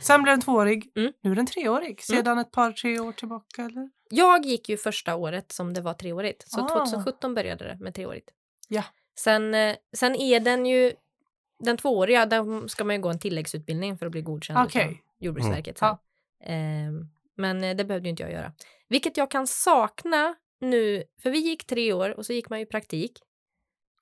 [0.01, 1.13] Sen blev den tvåårig, Mm.
[1.23, 2.01] nu är den treårig.
[2.03, 3.89] Sedan ett par, tre år tillbaka eller?
[4.09, 6.43] Jag gick ju första året som det var treårigt.
[6.51, 6.67] Så Ah.
[6.67, 8.29] 2017 började det med treårigt.
[8.67, 8.83] Ja.
[9.19, 10.93] Sen, eh, sen är den ju,
[11.59, 14.81] den tvååriga, där ska man ju gå en tilläggsutbildning för att bli godkänd Okej.
[14.85, 15.77] utav Jordbruksverket.
[15.77, 15.87] sen.
[15.87, 15.97] Ja.
[16.45, 18.51] Ehm, men eh, det behövde ju inte jag göra.
[18.89, 22.65] Vilket jag kan sakna nu, för vi gick tre år och så gick man ju
[22.65, 23.19] praktik.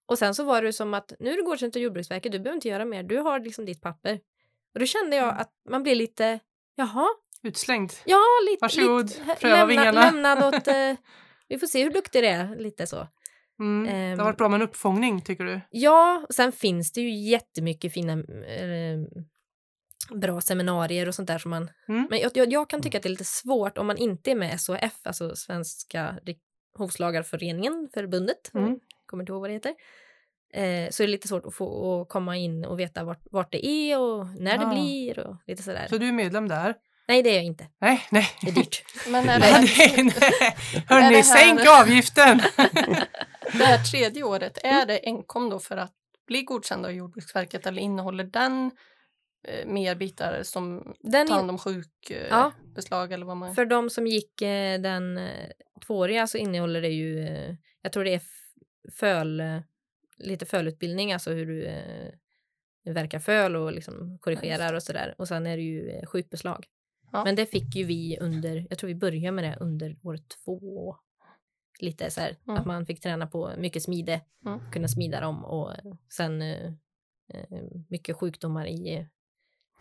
[0.06, 2.56] Och sen så var det som att nu är du godkänd av Jordbruksverket, du behöver
[2.58, 4.20] inte göra mer, du har liksom ditt papper.
[4.74, 5.38] Och då kände jag Mm.
[5.42, 6.40] att man blir lite,
[6.76, 7.08] jaha,
[7.44, 7.94] Utslängd.
[8.06, 8.62] Ja, lite.
[8.62, 10.02] Varsågod, lite, pröva lämna, vingarna.
[10.12, 10.68] Lämnad åt...
[10.78, 10.96] Eh,
[11.48, 13.08] vi får se hur duktig det är, lite så.
[13.60, 13.84] Mm.
[13.88, 14.20] det Ehm.
[14.20, 15.62] har varit bra med en uppfångning tycker du?
[15.70, 19.00] Ja, och sen finns det ju jättemycket fina eh,
[20.16, 21.70] bra seminarier och sånt där som man...
[21.88, 22.08] Mm.
[22.10, 24.36] Men jag, jag, jag kan tycka att det är lite svårt om man inte är
[24.36, 26.16] med SHF, alltså Svenska
[26.78, 28.80] Hovslagarföreningen, förbundet, Mm.
[29.06, 29.74] kommer inte ihåg vad det heter.
[30.54, 33.52] Eh, så är det lite svårt att få att komma in och veta vart, vart
[33.52, 34.74] det är och när det Ah.
[34.74, 35.88] blir och lite sådär.
[35.90, 36.76] Så du är medlem där?
[37.08, 37.68] Nej, det är jag inte.
[37.82, 38.28] Nej, nej.
[38.42, 38.84] Det är dyrt.
[39.08, 39.46] Men är det,
[40.88, 42.38] Hörni, här- sänk avgiften!
[43.54, 45.94] det här tredje året, är det enkom då för att
[46.28, 48.72] bli godkänd av Jordbruksverket eller innehåller den
[49.44, 52.52] eh, mer bitar som Den tar hand om sjukbeslag
[53.04, 53.14] eh, Ja.
[53.14, 53.56] eller vad man...
[53.56, 55.20] För de som gick eh, den
[55.88, 58.22] tvååriga så innehåller det ju, eh, jag tror det är
[58.94, 59.44] föl,
[60.18, 65.16] lite fölutbildning, alltså hur du verkar föl och liksom korrigerar och sådär.
[65.18, 66.66] Och sen är det ju sjukbeslag.
[67.12, 67.24] Ja.
[67.24, 70.96] Men det fick ju vi under, jag tror vi började med det under år två.
[71.80, 72.58] Lite så här, Mm.
[72.60, 74.60] att man fick träna på mycket smide, Mm.
[74.72, 75.72] kunna smida dem och
[76.14, 76.44] sen
[77.90, 79.08] mycket sjukdomar i,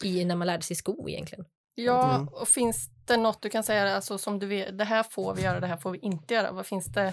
[0.04, 1.44] i när man lärde sig sko egentligen.
[1.74, 2.28] Ja, Mm.
[2.28, 5.42] och finns det något du kan säga alltså, som du vet, det här får vi
[5.42, 6.52] göra, det här får vi inte göra?
[6.52, 7.12] Vad finns det?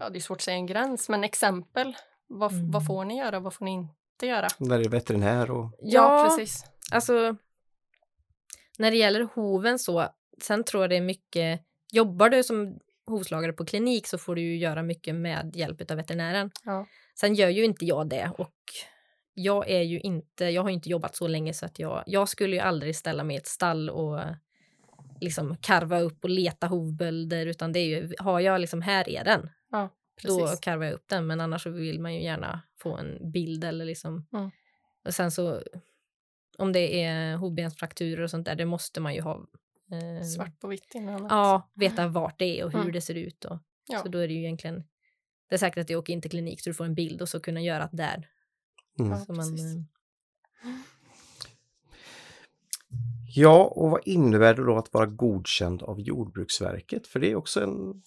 [0.00, 1.96] Ja, det är svårt att säga en gräns, men exempel.
[2.26, 2.70] Vad, Mm.
[2.70, 3.40] vad får ni göra?
[3.40, 4.48] Vad får ni inte göra?
[4.58, 6.64] Där är veterinär och Ja, precis.
[6.92, 7.36] Alltså,
[8.78, 10.08] när det gäller hoven så,
[10.42, 11.60] sen tror jag det är mycket,
[11.92, 15.96] jobbar du som hovslagare på klinik så får du ju göra mycket med hjälp av
[15.96, 16.50] veterinären.
[16.64, 16.86] Ja.
[17.20, 18.52] Sen gör ju inte jag det och
[19.34, 22.56] jag är ju inte, jag har inte jobbat så länge så att jag, jag skulle
[22.56, 24.20] ju aldrig ställa mig i ett stall och
[25.20, 29.24] liksom karva upp och leta hovbölder utan det är ju, har jag liksom, här är
[29.24, 29.88] den, då
[30.22, 30.60] Precis.
[30.60, 33.84] karvar jag upp den men annars så vill man ju gärna få en bild eller
[33.84, 34.50] liksom Mm.
[35.04, 35.62] och sen så
[36.58, 39.46] om det är hovbensfrakturer och sånt där det måste man ju ha
[39.92, 41.26] eh, Svart på vitt innan.
[41.30, 42.92] ja, veta vart det är och hur Mm.
[42.92, 43.98] det ser ut och Ja.
[43.98, 44.84] så då är det ju egentligen
[45.48, 47.28] det är säkert att jag åker in till klinik så du får en bild och
[47.28, 48.28] så kunna göra att där
[48.98, 49.12] Mm.
[49.12, 49.82] Ja, man, eh,
[53.36, 57.06] Ja, och vad innebär det då att vara godkänd av Jordbruksverket?
[57.06, 58.02] För det är också en...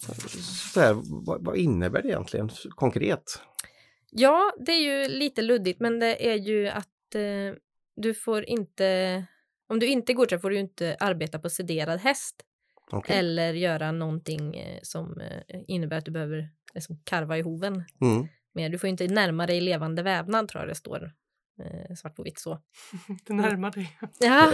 [0.74, 3.42] Så här, vad, vad innebär det egentligen konkret?
[4.12, 7.56] Ja, det är ju lite luddigt, men det är ju att eh,
[7.96, 9.26] du får inte...
[9.70, 12.36] Om du inte är godkänd får du inte arbeta på sederad häst
[12.92, 13.18] Okej.
[13.18, 17.84] eller göra någonting eh, som eh, innebär att du behöver liksom, karva i hoven.
[18.02, 18.28] Mm.
[18.54, 18.70] Mer.
[18.70, 21.12] Du får inte närma dig levande vävnad tror jag det står
[21.64, 22.62] eh, svart på vitt så.
[23.26, 23.98] Du närmar dig.
[24.20, 24.54] Ja,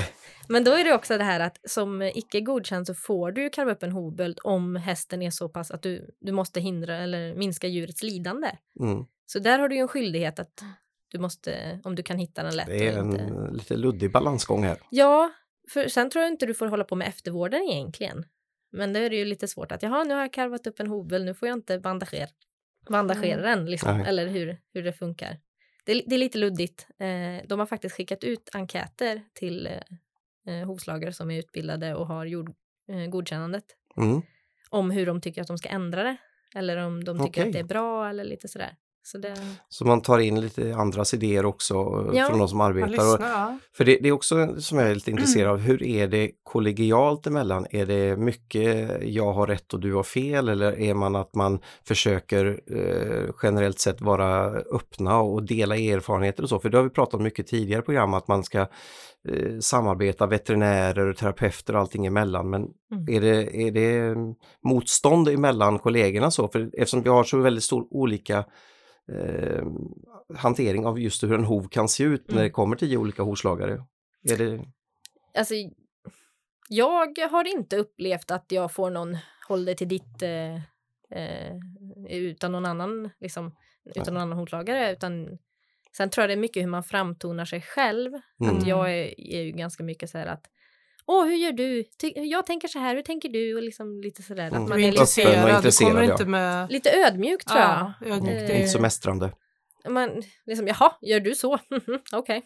[0.49, 3.71] men då är det också det här att som icke godkänd så får du karva
[3.71, 7.67] upp en hovböld om hästen är så pass att du, du måste hindra eller minska
[7.67, 8.51] djurets lidande.
[8.79, 9.05] Mm.
[9.25, 10.63] Så där har du ju en skyldighet att
[11.07, 12.67] du måste, om du kan hitta den lätt.
[12.67, 13.23] Det är och inte...
[13.23, 14.77] en lite luddig balansgång här.
[14.89, 15.31] Ja,
[15.69, 18.25] för sen tror jag inte du får hålla på med eftervården egentligen.
[18.71, 20.87] Men då är det ju lite svårt att jaha, nu har jag karvat upp en
[20.87, 22.27] hovböld, nu får jag inte bandagera,
[22.89, 24.07] bandagera den liksom, Nej.
[24.09, 25.39] eller hur, hur det funkar.
[25.85, 26.87] Det, är- det är lite luddigt.
[26.99, 32.07] Eh, de har faktiskt skickat ut enkäter till eh, eh, hovslagare som är utbildade och
[32.07, 32.53] har jord,
[32.89, 33.65] eh, godkännandet
[33.97, 34.21] Mm.
[34.69, 36.17] om hur de tycker att de ska ändra det.
[36.55, 37.43] Eller om de tycker Okej.
[37.47, 38.75] att det är bra eller lite sådär.
[39.05, 39.33] Så det,
[39.69, 42.25] Så man tar in lite andras idéer också eh, Ja.
[42.27, 42.87] från de som arbetar.
[42.89, 43.57] lyssnar, Och, ja.
[43.77, 47.27] för det, det är också som jag är lite intresserad av, hur är det kollegialt
[47.27, 47.65] emellan?
[47.71, 51.59] Är det mycket jag har rätt och du har fel eller är man att man
[51.87, 56.59] försöker eh, generellt sett vara öppna och dela erfarenheter och så?
[56.59, 58.59] För det har vi pratat om mycket tidigare program att man ska
[59.29, 62.49] eh, samarbeta veterinärer, terapeuter och allting emellan.
[62.49, 63.15] Men Mm.
[63.15, 64.15] är, det, är det
[64.67, 66.47] motstånd emellan kollegorna så?
[66.47, 68.45] För eftersom vi har så väldigt stor olika
[69.11, 69.65] eh,
[70.37, 72.43] hantering av just hur en hov kan se ut när Mm.
[72.43, 73.85] det kommer tio olika hovslagare.
[74.31, 74.65] Är det,
[75.37, 75.53] alltså,
[76.69, 80.55] jag har inte upplevt att jag får någon håll dig till ditt eh,
[81.19, 81.57] eh,
[82.09, 83.55] utan någon annan liksom,
[83.95, 85.37] utan någon annan hovslagare utan
[85.97, 88.11] sen tror jag det är mycket hur man framtonar sig själv.
[88.43, 88.57] Mm.
[88.57, 90.45] Att jag är, är ju ganska mycket så här att
[91.05, 91.83] Åh, hur gör du?
[91.83, 93.55] Ty- jag tänker så här, hur tänker du?
[93.55, 94.47] Och liksom lite sådär.
[94.47, 94.61] Mm.
[94.61, 96.11] Att Du man är är och intresserad, du intresserad, kommer ja.
[96.11, 96.71] inte med...
[96.71, 97.69] lite ödmjuk tror jag.
[97.69, 98.41] Ja, ödmjukt.
[98.41, 99.31] Eh, Det inte är- så mästrande?
[99.89, 101.59] Man, liksom, jaha, gör du så?
[102.11, 102.41] Okej.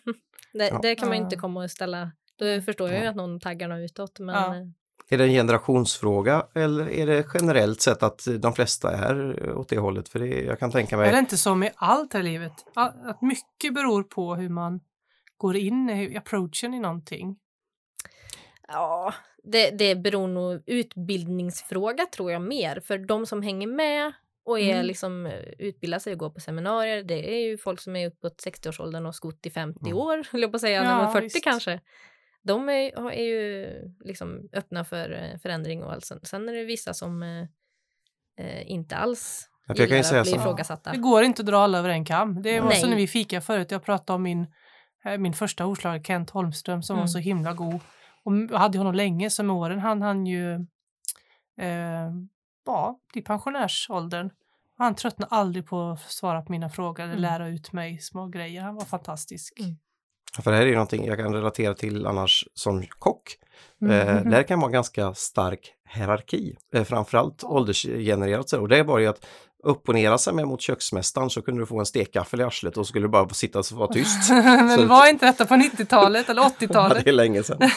[0.54, 0.80] Det, Ja.
[0.82, 2.12] det kan man ju inte komma och ställa.
[2.39, 4.20] Då förstår jag ju att någon taggar något utåt.
[4.20, 4.56] Men Ja.
[4.56, 4.62] eh,
[5.10, 9.78] Är det en generationsfråga eller är det generellt sett att de flesta är åt det
[9.78, 10.10] hållet?
[10.10, 11.20] För det, jag kan tänka Är det mig...
[11.20, 12.54] inte så med allt här i livet?
[12.74, 14.80] Att mycket beror på hur man
[15.38, 17.38] går in i approachen i någonting.
[18.68, 22.80] Ja, det, det beror nog utbildningsfråga tror jag mer.
[22.80, 24.12] För de som hänger med
[24.46, 24.86] och är Mm.
[24.86, 28.44] liksom eh, utbildar sig och går på seminarier, det är ju folk som är uppåt
[28.46, 29.98] 60-årsåldern och skott i 50 Mm.
[29.98, 31.44] år, höll jag på att säga, Ja, när de är 40 visst.
[31.44, 31.80] kanske.
[32.44, 33.68] De är, är ju
[34.00, 36.12] liksom öppna för eh, förändring och allt.
[36.24, 37.42] Sen är det vissa som eh,
[38.46, 40.92] eh, inte alls Ja, jag kan ju säga att bli så- ifrågasatta.
[40.92, 42.42] Det går inte att dra alla över en kam.
[42.42, 42.78] Det var Nej.
[42.82, 44.48] så när vi fikade förut, jag pratade om min,
[45.20, 47.08] min första hovslagare Kent Holmström som var Mm.
[47.08, 47.80] så himla god.
[48.28, 50.54] Och hade honom länge, så med åren han han ju
[51.62, 52.12] eh,
[52.66, 54.30] ja, i pensionärsåldern.
[54.78, 57.22] Han tröttnade aldrig på att svara på mina frågor eller Mm.
[57.22, 58.62] lära ut mig små grejer.
[58.62, 59.60] Han var fantastisk.
[59.60, 59.76] Mm.
[60.44, 63.38] För det här är ju någonting jag kan relatera till annars som kock.
[63.82, 64.08] Mm.
[64.08, 68.50] Eh, där kan vara ganska stark hierarki, eh, framförallt åldersgenererat.
[68.50, 68.62] så.
[68.62, 69.26] Och det var ju att
[69.63, 72.90] opponera sig med mot köksmästaren så kunde du få en stekgaffel i arslet och så
[72.90, 74.30] skulle du bara sitta och vara tyst.
[74.32, 77.04] Men Så- var inte detta på 90-talet eller Ja, 80-talet?
[77.04, 77.60] det är länge sedan.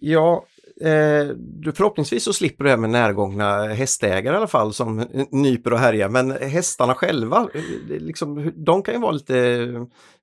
[0.00, 0.44] ja,
[0.80, 1.36] eh,
[1.74, 4.96] förhoppningsvis så slipper du det här med närgångna hästägare i alla fall som
[5.30, 6.08] nyper och härjar.
[6.08, 9.66] Men hästarna själva, eh, liksom, de kan ju vara lite,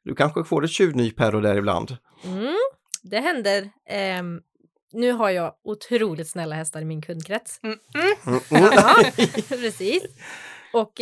[0.04, 1.98] du kanske får ett tjuvnyp här och där ibland.
[2.26, 2.56] Mm,
[3.04, 3.70] det händer.
[3.90, 4.42] Ehm,
[4.94, 7.60] nu har jag otroligt snälla hästar i min kundkrets.
[7.64, 7.78] Mm,
[8.26, 8.40] mm.
[8.72, 8.96] Ja,
[9.50, 10.04] precis.
[10.74, 11.02] Och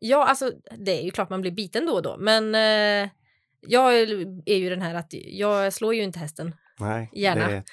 [0.00, 3.10] ja, alltså det är ju klart man blir biten då och då, men eh,
[3.60, 3.94] jag
[4.46, 6.54] är ju den här att jag slår ju inte hästen.
[6.80, 7.48] Nej, Gärna.
[7.48, 7.64] det,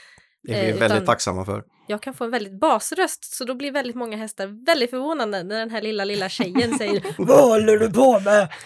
[0.43, 1.63] det är vi Eh, väldigt tacksamma för.
[1.87, 5.59] Jag kan få en väldigt basröst så då blir väldigt många hästar väldigt förvånade när
[5.59, 8.49] den här lilla, lilla tjejen säger Vad håller du på med?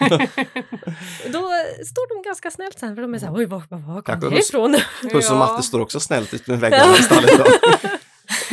[1.32, 1.50] då
[1.86, 4.02] står de ganska snällt sen för de är så här, oj, var, var, var kom
[4.02, 4.76] Kanske det ifrån?
[5.12, 7.30] Puss och matte står också snällt ut med väggarna i stallet.
[7.38, 7.44] då.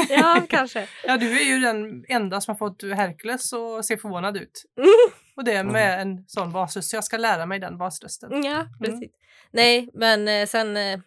[0.09, 0.87] ja, kanske.
[1.03, 4.63] Ja, du är ju den enda som har fått Hercules att se förvånad ut.
[4.77, 4.89] Mm.
[5.35, 8.43] Och det med en sån basröst, så jag ska lära mig den basrösten.
[8.43, 9.11] Ja, precis.
[9.53, 10.99] Nej, men eh, sen eh,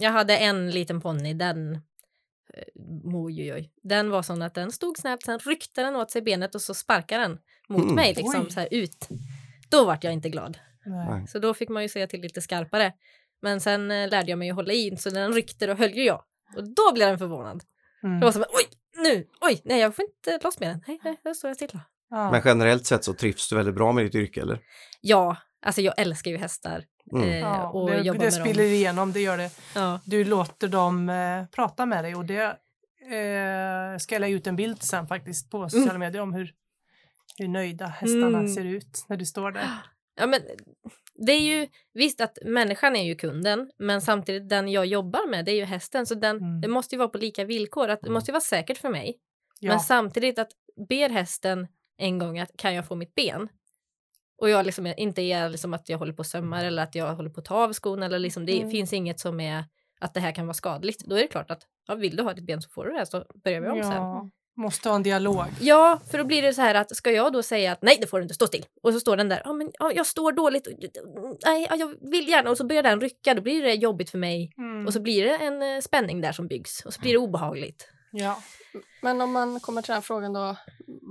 [0.00, 1.74] jag hade en liten ponny, den
[2.54, 2.62] eh,
[3.14, 6.54] oj, oj, Den var sån att den stod snabbt, sen ryckte den åt sig benet
[6.54, 7.94] och så sparkade den mot Mm.
[7.94, 8.50] mig liksom Oj.
[8.52, 9.08] så här ut.
[9.68, 10.58] Då vart jag inte glad.
[10.84, 11.26] Nej.
[11.28, 12.92] Så då fick man ju säga till lite skarpare.
[13.42, 15.90] Men sen eh, lärde jag mig att hålla in så när den ryckte då höll
[15.90, 16.24] ju jag.
[16.56, 17.62] Och då blev den förvånad.
[18.02, 18.20] Mm.
[18.20, 20.82] Det var som oj, nu, oj, nej jag får inte loss med den.
[20.86, 21.80] Nej, nej, då står jag stilla.
[22.10, 22.30] Ja.
[22.30, 24.58] Men generellt sett så trivs du väldigt bra med ditt yrke eller?
[25.00, 26.84] Ja, alltså jag älskar ju hästar.
[27.12, 27.28] Mm.
[27.28, 28.72] eh, Ja, och det jobba det med spiller dem.
[28.72, 29.50] igenom, det gör det.
[29.74, 30.00] Ja.
[30.04, 32.42] Du låter dem eh, prata med dig och det
[33.12, 36.52] eh, ska jag lägga ut en bild sen faktiskt på sociala medier om hur,
[37.38, 38.48] hur nöjda hästarna Mm.
[38.48, 39.66] ser ut när du står där.
[40.20, 40.40] Ja, men
[41.14, 45.44] det är ju visst att människan är ju kunden, men samtidigt den jag jobbar med,
[45.44, 46.60] det är ju hästen, så den, Mm.
[46.60, 47.88] det måste ju vara på lika villkor.
[47.88, 49.16] Att det måste ju vara säkert för mig,
[49.60, 49.68] Ja.
[49.72, 50.48] men samtidigt att
[50.88, 51.66] ber hästen
[51.98, 53.48] en gång att kan jag få mitt ben?
[54.42, 57.14] Och jag liksom inte är liksom att jag håller på och sömmar eller att jag
[57.14, 58.70] håller på att ta av skon eller liksom det Mm.
[58.70, 59.64] finns inget som är
[60.00, 61.04] att det här kan vara skadligt.
[61.04, 63.06] Då är det klart att ja, vill du ha ditt ben så får du det
[63.06, 63.92] så börjar vi om sen.
[63.92, 64.30] ja.
[64.56, 65.44] Måste ha en dialog.
[65.60, 68.06] Ja, för då blir det så här att ska jag då säga att nej, det
[68.06, 68.64] får du inte, stå still.
[68.82, 70.68] Och så står den där, ja men ja, jag står dåligt,
[71.46, 72.50] nej, ja, jag vill gärna.
[72.50, 74.52] Och så börjar den rycka, då blir det jobbigt för mig.
[74.58, 74.86] Mm.
[74.86, 77.88] Och så blir det en eh, spänning där som byggs och så blir det obehagligt.
[78.12, 78.42] ja.
[79.02, 80.56] Men om man kommer till den här frågan då,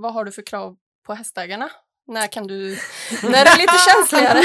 [0.02, 1.70] vad har du för krav på hästägarna?
[2.06, 2.78] När kan du,
[3.22, 4.42] när det är lite känsligare.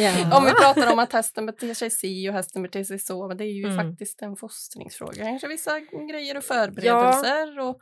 [0.00, 0.36] Ja.
[0.38, 3.36] Om vi pratar om att hästen beter sig si och hästen beter sig så, men
[3.36, 3.76] det är ju Mm.
[3.76, 5.24] faktiskt en fostringsfråga.
[5.24, 7.80] Kanske vissa grejer och förberedelser och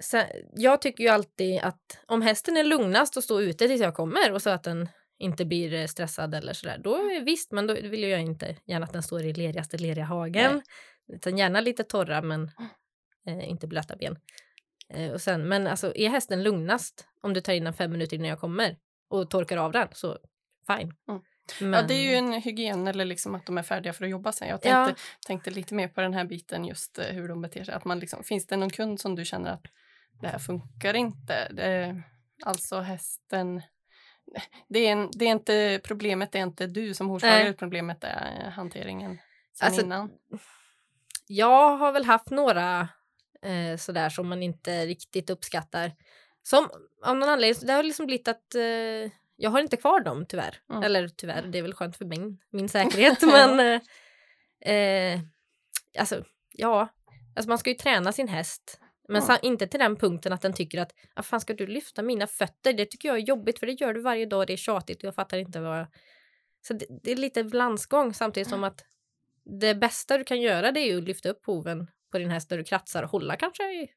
[0.00, 3.94] Sen, jag tycker ju alltid att om hästen är lugnast och står ute tills jag
[3.94, 4.88] kommer och så att den
[5.18, 8.84] inte blir eh, stressad eller sådär, då är visst, men då vill jag inte gärna
[8.86, 10.62] att den står i lerigaste leriga hagen.
[11.12, 12.50] Utan gärna lite torra men
[13.26, 14.18] eh, inte blöta ben.
[14.94, 18.16] Eh, och sen, men alltså är hästen lugnast om du tar in den fem minuter
[18.16, 18.76] innan jag kommer
[19.08, 20.18] och torkar av den så
[20.66, 20.92] fine.
[21.08, 21.20] Mm.
[21.60, 24.10] Men, Ja, det är ju en hygien eller liksom att de är färdiga för att
[24.10, 24.48] jobba sen.
[24.48, 24.84] Jag Ja.
[24.86, 27.74] tänkte, tänkte lite mer på den här biten just eh, hur de beter sig.
[27.74, 29.64] Att man liksom, finns det någon kund som du känner att
[30.20, 31.48] det här funkar inte?
[31.52, 32.02] Det,
[32.44, 33.62] alltså hästen
[34.68, 37.52] det är, en, det är inte problemet, det är inte du som Nej.
[37.52, 39.18] problemet är hanteringen
[39.52, 40.10] som Alltså, innan.
[41.26, 42.88] Jag har väl haft några
[43.42, 45.92] eh, sådär som man inte riktigt uppskattar.
[46.46, 46.70] Som
[47.02, 50.60] av någon anledning, det har liksom blivit att eh, jag har inte kvar dem tyvärr.
[50.70, 50.82] Mm.
[50.82, 53.22] Eller tyvärr, det är väl skönt för min, min säkerhet.
[53.22, 53.80] men
[54.60, 55.20] eh, eh,
[55.98, 56.88] alltså, ja,
[57.36, 58.80] alltså man ska ju träna sin häst.
[59.08, 62.02] Men sa, inte till den punkten att den tycker att ah, fan ska du lyfta
[62.02, 62.72] mina fötter?
[62.72, 64.46] Det tycker jag är jobbigt för det gör du varje dag.
[64.46, 65.86] Det är tjatigt och jag fattar inte vad...
[66.66, 68.84] Så det, det är lite balansgång samtidigt som att
[69.60, 72.48] det bästa du kan göra det är ju att lyfta upp hoven på din häst
[72.48, 73.88] där du kratsar och hålla kanske i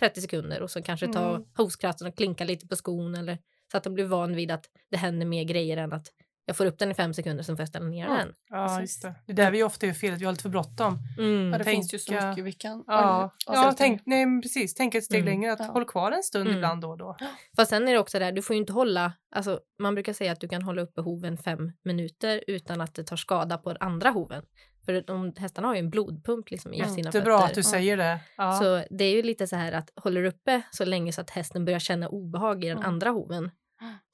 [0.00, 1.44] 30 sekunder och så kanske ta Mm.
[1.56, 3.38] hovskratsen och klinka lite på skon eller
[3.70, 6.06] så att de blir van vid att det händer mer grejer än att
[6.44, 8.12] jag får upp den i fem sekunder sen får jag ställa ner Ja.
[8.16, 8.32] den.
[8.50, 9.14] Ja, just det.
[9.26, 10.98] Det är där vi ofta gör felet, vi har lite för bråttom.
[11.18, 11.52] Mm.
[11.52, 12.84] Ja, det finns ju så mycket vi kan...
[12.86, 14.74] Ja, ja tänk, nej, precis.
[14.74, 15.32] Tänk ett steg Mm.
[15.32, 15.64] längre, att Ja.
[15.66, 16.56] håll kvar en stund Mm.
[16.56, 17.16] ibland då och då.
[17.56, 20.32] Fast sen är det också där, du får ju inte hålla, alltså man brukar säga
[20.32, 24.10] att du kan hålla uppe hoven fem minuter utan att det tar skada på andra
[24.10, 24.42] hoven.
[24.84, 27.24] För de, hästarna har ju en blodpump liksom i Mm, sina Det är fötter.
[27.24, 28.20] bra att du säger det.
[28.36, 28.52] Ja.
[28.52, 31.64] Så det är ju lite så här att håller uppe så länge så att hästen
[31.64, 32.88] börjar känna obehag i den Mm.
[32.88, 33.50] andra hoven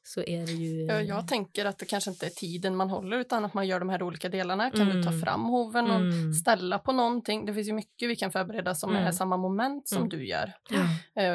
[0.02, 0.84] så är det ju...
[0.84, 3.80] Ja, jag tänker att det kanske inte är tiden man håller utan att man gör
[3.80, 4.70] de här olika delarna.
[4.70, 5.20] Kan du ta Mm.
[5.20, 6.32] fram hoven och Mm.
[6.32, 7.46] ställa på någonting?
[7.46, 9.02] Det finns ju mycket vi kan förbereda som Mm.
[9.06, 10.08] är samma moment som Mm.
[10.08, 10.52] du gör.
[10.70, 10.86] Mm.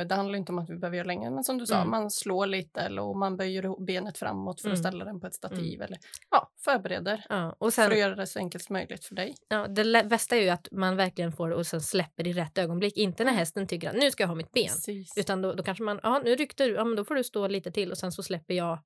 [0.02, 1.90] Eh, Det handlar inte om att vi behöver göra längre, men som du sa, Mm.
[1.90, 4.84] man slår lite eller man böjer benet framåt för att Mm.
[4.84, 5.82] ställa den på ett stativ.
[5.82, 5.98] Eller,
[6.32, 9.36] ja, förbereder Ja, och för sen, att göra det så enkelt som möjligt för dig.
[9.50, 12.98] ja, det bästa är ju att man verkligen får och sen släpper i rätt ögonblick.
[12.98, 14.68] Inte när hästen tycker att nu ska jag ha mitt ben.
[14.68, 15.14] Precis.
[15.18, 17.48] Utan då, då kanske man, ja nu ryckte du, ja men då får du stå
[17.48, 18.80] lite till och sen så släpper jag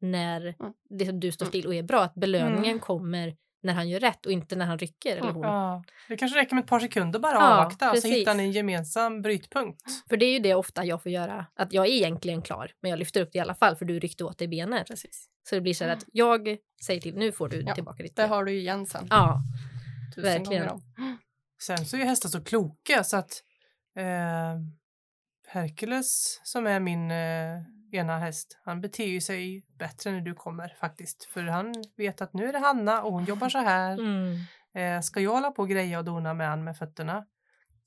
[0.00, 0.72] när Mm.
[0.90, 2.02] det, du står still och är bra.
[2.02, 2.80] Att belöningen Mm.
[2.80, 5.34] kommer när han gör rätt och inte när han rycker eller Mm.
[5.34, 5.44] hon.
[5.44, 5.84] Ja.
[6.08, 8.16] Det kanske räcker med ett par sekunder bara Ja, avvakta och så precis.
[8.20, 9.82] hittar ni en gemensam brytpunkt.
[10.08, 12.90] För det är ju det ofta jag får göra, att jag är egentligen klar men
[12.90, 14.86] jag lyfter upp det i alla fall för du ryckte åt dig benet.
[14.86, 15.26] Precis.
[15.48, 18.16] Så det blir så här att jag säger till, nu får du Ja, tillbaka ditt
[18.16, 18.30] Det ben.
[18.30, 19.06] har du ju igen sen.
[19.10, 19.42] Ja,
[20.14, 20.66] tusen verkligen.
[20.66, 21.18] gånger om.
[21.62, 23.32] Sen så är hästar så kloka så att
[23.98, 24.04] eh,
[25.48, 27.58] Herkules som är min eh,
[27.92, 31.24] ena häst, han beter ju sig bättre när du kommer faktiskt.
[31.24, 33.92] För han vet att nu är det Hanna och hon jobbar så här.
[33.92, 34.36] mm.
[34.74, 37.26] Eh, ska jag hålla på och greja och dona med han med fötterna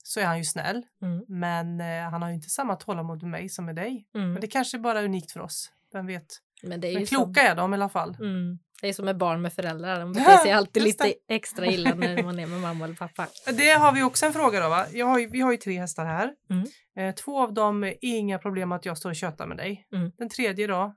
[0.02, 0.82] så är han ju snäll.
[1.02, 1.24] Mm.
[1.28, 4.08] Men eh, han har ju inte samma tålamod med mig som med dig.
[4.14, 4.32] Mm.
[4.32, 5.72] Men det kanske bara är unikt för oss.
[5.92, 6.26] Vem vet?
[6.66, 8.14] Men det är Men kloka är de i alla fall.
[8.14, 8.58] Som, mm.
[8.80, 12.22] Det är som med barn med föräldrar, de beter sig alltid lite extra illa när
[12.22, 13.26] man är med mamma eller pappa.
[13.52, 14.86] Det har vi också en fråga då va?
[14.92, 16.32] Jag har ju, vi har ju tre hästar här.
[16.50, 16.66] Mm.
[16.98, 19.86] Eh, två av dem är inga problem att jag står och tjötar med dig.
[19.92, 20.12] Mm.
[20.18, 20.94] Den tredje då,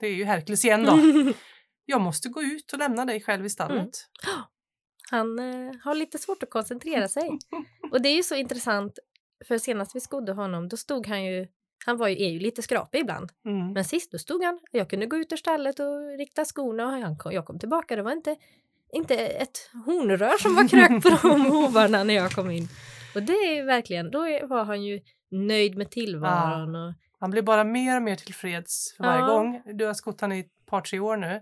[0.00, 0.98] det är ju Herkules igen då.
[1.84, 3.78] Jag måste gå ut och lämna dig själv i stallet.
[3.78, 3.92] Mm.
[5.10, 7.38] Han eh, har lite svårt att koncentrera sig.
[7.92, 8.98] Och det är ju så intressant,
[9.48, 11.48] för senast vi skodde honom, då stod han ju,
[11.86, 13.30] han var ju, är ju lite skrapig ibland.
[13.46, 13.72] Mm.
[13.72, 16.92] Men sist då stod han, jag kunde gå ut ur stallet och rikta skorna och
[16.92, 18.36] han kom, jag kom tillbaka, det var inte,
[18.92, 22.68] inte ett hornrör som var krökt på de hovarna när jag kom in.
[23.14, 25.00] Och det är verkligen, då var han ju
[25.30, 29.26] nöjd med tillvaron och Han blir bara mer och mer tillfreds för varje Ja.
[29.26, 29.62] gång.
[29.74, 31.40] Du har skott han i ett par, tre år nu.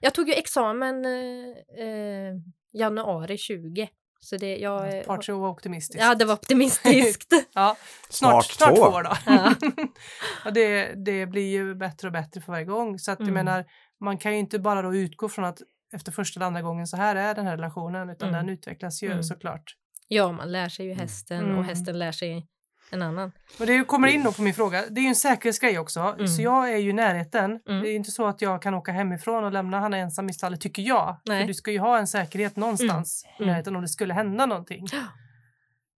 [0.00, 2.34] Jag tog ju examen eh, eh,
[2.72, 3.88] januari 20.
[4.20, 6.02] Så det, jag, eh, Part two var optimistiskt.
[6.02, 7.32] ja, det var optimistiskt.
[7.54, 7.76] Ja,
[8.08, 8.90] snart, Snart två.
[8.90, 9.02] två.
[9.02, 9.12] då.
[9.26, 9.54] Ja.
[10.44, 12.98] och det, det blir ju bättre och bättre för varje gång.
[12.98, 13.44] Så att jag Mm.
[13.44, 13.64] menar,
[14.00, 15.58] man kan ju inte bara då utgå från att
[15.94, 18.46] efter första eller andra gången så här är den här relationen utan Mm.
[18.46, 19.22] den utvecklas ju Mm.
[19.22, 19.74] såklart.
[20.08, 21.58] ja, man lär sig ju hästen Mm.
[21.58, 22.46] och hästen lär sig
[22.90, 23.32] en annan.
[23.58, 26.00] Men det kommer in då på min fråga, det är ju en säkerhetsgrej också.
[26.00, 26.28] Mm.
[26.28, 27.60] Så jag är ju i närheten.
[27.68, 27.82] Mm.
[27.82, 30.60] Det är inte så att jag kan åka hemifrån och lämna han ensam i stallet
[30.60, 31.16] tycker jag.
[31.24, 31.40] Nej.
[31.40, 33.50] För du ska ju ha en säkerhet någonstans i Mm.
[33.52, 34.86] närheten om det skulle hända någonting.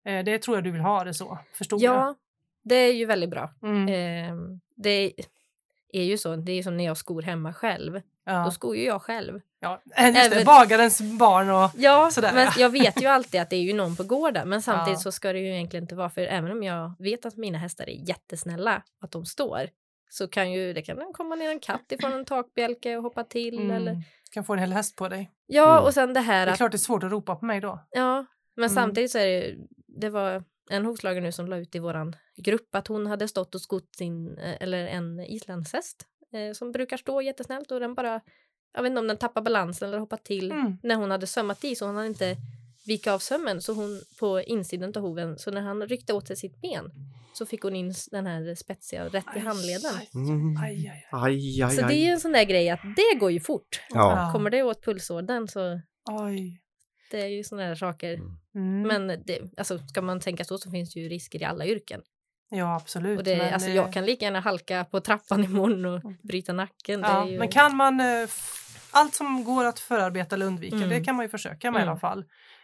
[0.05, 1.95] Eh, Det tror jag du vill ha det så, förstod jag.
[1.95, 2.15] Ja,
[2.65, 3.51] det är ju väldigt bra.
[3.63, 3.89] Mm.
[3.89, 4.37] Eh,
[4.77, 5.13] det
[5.93, 8.01] är ju så, det är ju som när jag skor hemma själv.
[8.29, 8.51] Då Ja.
[8.51, 9.41] skor ju jag själv.
[9.61, 9.81] ja.
[9.87, 11.71] Just det, Även- bagarens barn och...
[11.77, 12.53] Ja, Sådär, men ja.
[12.59, 14.49] jag vet ju alltid att det är ju någon på gården.
[14.49, 15.03] Men samtidigt Ja.
[15.03, 17.85] så ska det ju egentligen inte vara för även om jag vet att mina hästar
[17.89, 19.69] är jättesnälla, att de står,
[20.11, 23.59] så kan ju det kan komma ner en katt ifrån en takbjälke och hoppa till.
[23.59, 23.71] Mm.
[23.71, 25.31] Eller, Kan få en hel häst på dig.
[25.47, 25.85] ja, Mm.
[25.85, 27.61] och sen det här Det är att klart det är svårt att ropa på mig
[27.61, 27.81] då.
[27.91, 28.27] Ja,
[28.57, 28.75] men Mm.
[28.75, 29.55] samtidigt så är det,
[30.01, 33.55] det var en hovslagare nu som la ut i våran grupp att hon hade stått
[33.55, 38.21] och skott sin, eh, eller en islandshäst eh, som brukar stå jättesnällt och den bara,
[38.75, 40.79] jag vet inte om den tappar balansen eller hoppar till Mm.
[40.83, 42.37] när hon hade sömmat i så hon hade inte
[42.87, 46.37] vika av sömmen så hon på insidan av hoven så när han ryckte åt sig
[46.37, 46.91] sitt ben
[47.33, 49.91] så fick hon in den här spetsiga rätt i handleden.
[49.99, 50.57] aj, Mm.
[50.57, 51.33] Aj, aj, aj.
[51.33, 53.81] Aj, aj, Så det är ju en sån där grej att det går ju fort.
[53.91, 54.31] Ja.
[54.33, 56.61] Kommer det åt pulsådern så Oj.
[57.11, 58.15] det är ju såna där saker.
[58.55, 58.83] Mm.
[58.83, 62.03] Men det, alltså, ska man tänka så så finns det ju risker i alla yrken.
[62.51, 63.19] Ja, absolut.
[63.19, 66.53] Och det, men, alltså, eh, jag kan lika gärna halka på trappan imorgon och bryta
[66.53, 67.01] nacken.
[67.01, 67.39] Ja, ju...
[67.39, 68.01] Men kan man...
[68.01, 68.29] eh,
[68.91, 70.89] Allt som går att förarbeta eller undvika, Mm.
[70.89, 71.89] det kan man ju försöka med i Mm.
[71.91, 72.19] alla fall.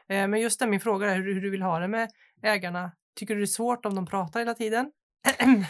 [0.08, 2.08] Eh, Men just det, min fråga är hur, du vill ha det med
[2.42, 2.92] ägarna.
[3.16, 4.90] Tycker du det är svårt om de pratar hela tiden?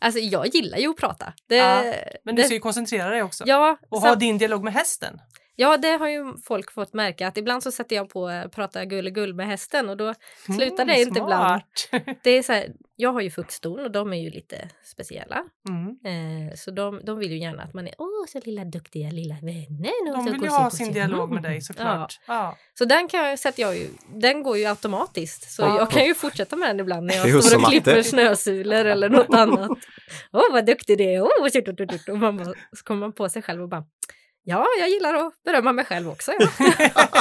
[0.00, 1.32] Alltså jag gillar ju att prata.
[1.48, 1.82] Det, Ja,
[2.24, 3.44] Men du det, ska ju koncentrera dig också.
[3.46, 5.18] ja, och ha din dialog med hästen.
[5.56, 8.84] Ja, det har ju folk fått märka att ibland så sätter jag på eh, prata
[8.84, 10.14] gulligull med hästen och då
[10.56, 11.62] Slutar det inte ibland?
[11.92, 15.44] Mm, det är så här, jag har ju fuxton och de är ju lite speciella.
[15.68, 16.48] Mm.
[16.48, 19.34] Eh, så de, de vill ju gärna att man är åh så lilla duktiga lilla
[19.42, 19.92] vännen.
[20.08, 21.50] och De vill ju ha gosig." sin dialog med Mm.
[21.52, 22.20] dig såklart.
[22.26, 22.56] Ja.
[22.78, 25.50] Så den kan jag, sätter jag ju, den går ju automatiskt.
[25.52, 25.78] Så Ja.
[25.78, 28.04] jag kan ju fortsätta med den ibland när jag står och klipper matte.
[28.04, 29.70] snösulor eller något annat.
[30.32, 31.50] Åh vad duktig det är!
[31.50, 32.08] Tjut.
[32.08, 33.84] och man bara, så kommer man på sig själv och bara
[34.44, 36.32] Ja, jag gillar att berömma mig själv också.
[36.38, 36.48] Ja.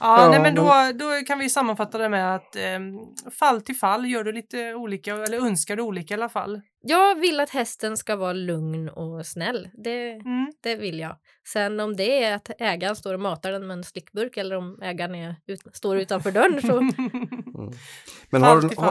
[0.00, 2.98] Ja, nej, men då, då kan vi sammanfatta det med att ehm,
[3.38, 6.60] fall till fall gör du lite olika, eller önskar du olika i alla fall.
[6.86, 9.68] Jag vill att hästen ska vara lugn och snäll.
[9.74, 10.52] Det, Mm.
[10.62, 11.16] det vill jag.
[11.52, 14.78] Sen om det är att ägaren står och matar den med en slickburk eller om
[14.82, 16.80] ägaren är ut, står utanför dörren så
[18.30, 18.86] Men har fall du, har,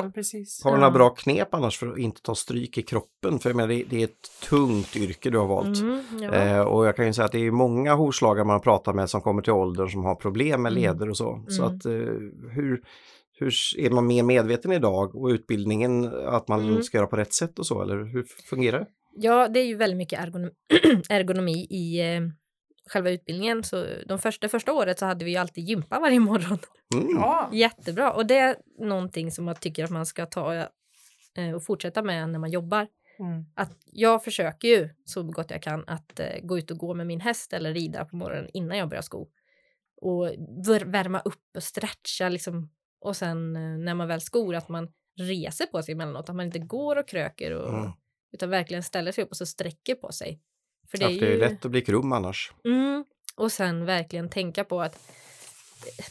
[0.63, 3.39] har du några bra knep annars för att inte ta stryk i kroppen?
[3.39, 5.79] För jag menar, det, det är ett tungt yrke du har valt.
[5.79, 6.33] mm, ja.
[6.33, 9.21] Eh, och jag kan ju säga att det är många hovslagare man pratar med som
[9.21, 10.83] kommer till åldern som har problem med Mm.
[10.83, 11.45] leder och så.
[11.47, 11.75] Så Mm.
[11.77, 11.91] att eh,
[12.51, 12.81] hur,
[13.43, 16.83] hur är man mer medveten idag och utbildningen att man Mm.
[16.83, 18.87] ska göra på rätt sätt och så eller hur fungerar det?
[19.15, 20.51] Ja, det är ju väldigt mycket ergonomi,
[21.09, 22.21] ergonomi i eh,
[22.89, 23.63] själva utbildningen.
[23.63, 26.57] Så de första, första året så hade vi ju alltid gympa varje morgon.
[26.95, 27.07] Mm.
[27.15, 27.49] Ja.
[27.53, 28.11] Jättebra.
[28.13, 32.29] Och det är någonting som jag tycker att man ska ta eh, och fortsätta med
[32.29, 32.87] när man jobbar.
[33.19, 33.45] Mm.
[33.55, 37.07] Att jag försöker ju så gott jag kan att eh, gå ut och gå med
[37.07, 39.27] min häst eller rida på morgonen innan jag börjar sko.
[40.01, 40.27] Och
[40.67, 42.69] vär- värma upp och stretcha liksom.
[43.03, 46.29] Och sen eh, när man väl skor att man reser på sig emellanåt.
[46.29, 47.91] Att man inte går och kröker och, Mm.
[48.31, 50.39] utan verkligen ställer sig upp och så sträcker på sig.
[50.91, 51.37] För det är det är ju...
[51.39, 52.51] lätt att bli krum annars.
[52.65, 54.99] Mm, och sen verkligen tänka på att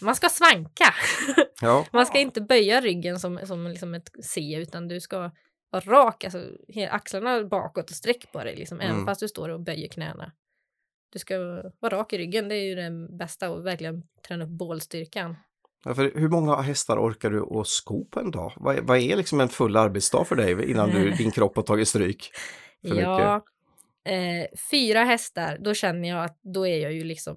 [0.00, 0.94] man ska svanka.
[1.60, 5.30] Ja, Man ska inte böja ryggen som, som liksom ett C utan du ska
[5.70, 6.44] vara rak, alltså
[6.90, 9.06] axlarna bakåt och sträck på dig liksom, även Mm.
[9.06, 10.32] fast du står och böjer knäna.
[11.12, 11.38] Du ska
[11.78, 15.36] vara rak i ryggen, det är ju det bästa och verkligen träna upp bålstyrkan.
[15.84, 18.52] Ja, för hur många hästar orkar du att sko på en dag?
[18.56, 21.88] Vad, vad är liksom en full arbetsdag för dig innan du, din kropp har tagit
[21.88, 22.30] stryk?
[22.88, 23.44] För ja,
[24.04, 27.36] eh, fyra hästar, då känner jag att då är jag ju liksom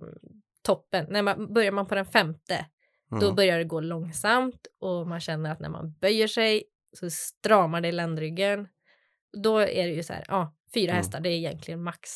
[0.62, 1.06] toppen.
[1.10, 2.66] När man, börjar man på den femte,
[3.10, 3.36] då Mm.
[3.36, 6.64] börjar det gå långsamt och man känner att när man böjer sig
[7.00, 8.68] så stramar det i ländryggen.
[9.44, 10.98] Då är det ju så här, ja, fyra Mm.
[10.98, 12.10] hästar, det är egentligen max.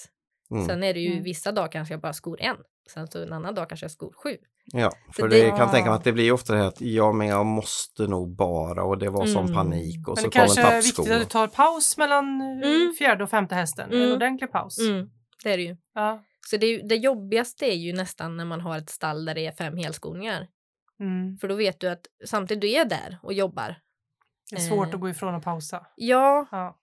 [0.51, 0.65] Mm.
[0.65, 1.23] Sen är det ju Mm.
[1.23, 2.57] vissa dagar kanske jag bara skor en.
[2.93, 4.37] Sen så en annan dag kanske jag skor sju.
[4.73, 6.81] Ja, för För det, det- kan tänka mig att det blir ofta det här att
[6.81, 9.53] ja, men jag måste nog bara och det var Mm.
[9.55, 11.01] panik och Men så det kom en kanske är tappsko.
[11.01, 12.93] viktigt att du tar paus mellan eh, Mm.
[12.97, 13.91] fjärde och femte hästen.
[13.91, 14.13] En Mm.
[14.15, 14.79] ordentlig paus.
[14.79, 15.09] Mm,
[15.43, 15.77] det är det ju.
[15.93, 16.23] Ja.
[16.49, 19.51] Så det, det jobbigaste är ju nästan när man har ett stall där det är
[19.51, 20.47] fem helskoningar.
[20.99, 21.37] Mm.
[21.37, 23.75] För då vet du att samtidigt du är där och jobbar.
[24.51, 24.93] Det är svårt Eh.
[24.93, 25.85] att gå ifrån och pausa.
[25.95, 26.75] Ja, Ja.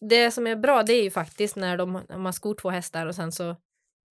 [0.00, 3.14] det som är bra det är ju faktiskt när de, man skor två hästar och
[3.14, 3.56] sen så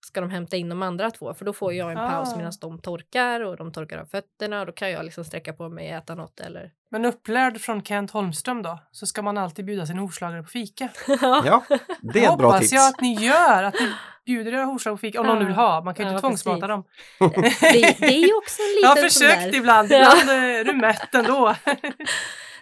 [0.06, 2.36] ska de hämta in de andra två för då får jag en paus Ah.
[2.36, 5.68] medan de torkar och de torkar av fötterna och då kan jag liksom sträcka på
[5.68, 9.64] mig och äta något eller Men upplärd från Kent Holmström då, så ska man alltid
[9.64, 10.88] bbjuda sin hovslagare på fika.
[11.20, 11.64] Ja,
[12.00, 12.72] det är ett bra hoppas tips.
[12.72, 13.92] jag att ni gör, att ni
[14.26, 15.80] bjuder era hovslagare på fika om någon nu vill ha.
[15.84, 16.84] Man kan ju Ja, inte tvångsmata dem.
[17.18, 19.96] det, det är ju också en Jag liten har sån försökt där- ibland, Ja.
[20.22, 21.54] ibland är du mätt ändå.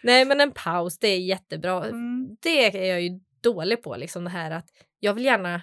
[0.02, 1.84] Nej men en paus det är jättebra.
[1.86, 2.36] Mm.
[2.42, 4.66] Det är jag ju dålig på liksom det här att
[5.00, 5.62] jag vill gärna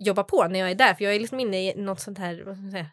[0.00, 2.42] jobba på när jag är där för jag är liksom inne i något sånt här,
[2.46, 2.86] vad ska man säga,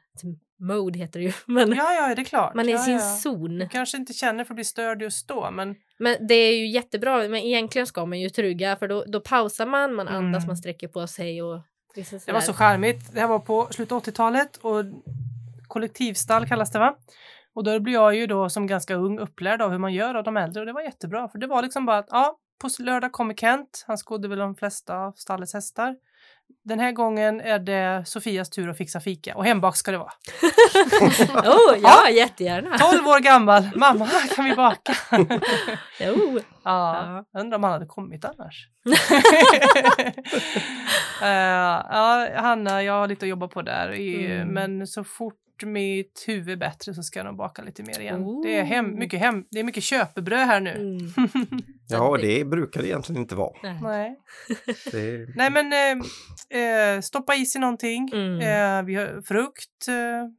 [0.59, 1.31] mode heter det ju.
[1.45, 2.53] Men Ja, ja, det är klart.
[2.55, 2.99] man är i ja, sin ja.
[2.99, 3.57] zon.
[3.59, 6.67] Du kanske inte känner för att bli störd just då, men Men det är ju
[6.67, 10.47] jättebra, men egentligen ska man ju trygga för då, då pausar man, man andas, Mm.
[10.47, 11.61] man sträcker på sig och
[11.95, 13.13] liksom det var så charmigt.
[13.13, 14.83] Det här var på slutet av 80-talet och
[15.67, 16.95] kollektivstall kallas det va?
[17.53, 20.23] Och då blir jag ju då som ganska ung upplärd av hur man gör av
[20.23, 23.11] de äldre och det var jättebra för det var liksom bara att ja, på lördag
[23.11, 25.95] kommer Kent, han skodde väl de flesta av stallets hästar.
[26.63, 30.11] Den här gången är det Sofias tur att fixa fika och hembak ska det vara.
[31.49, 32.77] oh, ja, jättegärna.
[32.77, 34.93] 12 år gammal, mamma kan vi baka?
[35.99, 36.39] Oh.
[36.63, 37.39] Ja, Ja.
[37.41, 38.67] undrar om han hade kommit annars.
[41.21, 41.27] Eh,
[41.91, 43.89] ja, Hanna, jag har lite att jobba på där.
[43.89, 44.47] Mm.
[44.47, 48.41] Men så fort mitt huvud är bättre så ska jag nog baka lite mer igen.
[48.43, 48.99] Det, är hem, Oh.
[48.99, 50.71] mycket hem, det är mycket köpebröd här nu.
[50.71, 51.59] Mm.
[51.89, 53.53] Ja, och det brukar det egentligen inte vara.
[53.63, 53.79] Nej.
[53.81, 54.17] Nej.
[54.91, 58.09] Det, Nej men eh, eh, stoppa i sig någonting.
[58.13, 58.39] Mm.
[58.39, 59.87] Eh, vi har frukt.
[59.87, 60.29] Eh,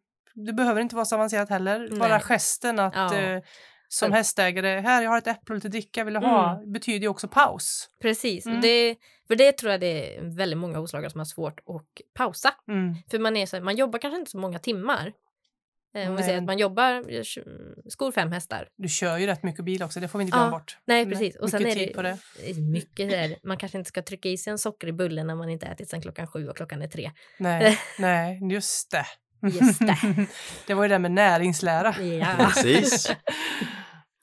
[0.46, 1.88] det behöver inte vara så avancerat heller.
[1.98, 2.20] Bara Nej.
[2.20, 3.14] gesten att Ja.
[3.18, 3.40] eh,
[3.88, 6.62] som hästägare, här jag har ett äpple och lite dricka, vill du ha?
[6.66, 7.90] betyder ju också paus.
[8.02, 8.60] Precis, Mm.
[8.60, 8.96] det,
[9.28, 12.54] för det tror jag det är väldigt många hovslagare som har svårt att pausa.
[12.68, 12.94] Mm.
[13.10, 15.12] För man, är så, man jobbar kanske inte så många timmar.
[15.94, 17.04] Eh, om vi säger att man jobbar,
[17.90, 18.68] skor fem hästar.
[18.76, 20.78] Du kör ju rätt mycket bil också, det får vi inte glömma Ja, bort.
[20.84, 21.36] Nej, precis.
[21.36, 22.18] Och mycket sen är tid det, på det.
[22.72, 23.36] mycket där.
[23.42, 25.90] Man kanske inte ska trycka i sig en socker i bullen när man inte ätit
[25.90, 27.10] sen klockan sju och klockan är tre.
[27.38, 29.06] Nej, nej, just det.
[29.42, 30.26] Just det.
[30.66, 32.02] det var ju det med näringslära.
[32.02, 32.26] Ja.
[32.38, 33.10] precis.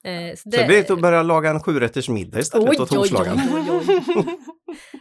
[0.04, 3.10] Eh, så Så det blir att börja laga en sjurätters middag istället Oj, åt oj.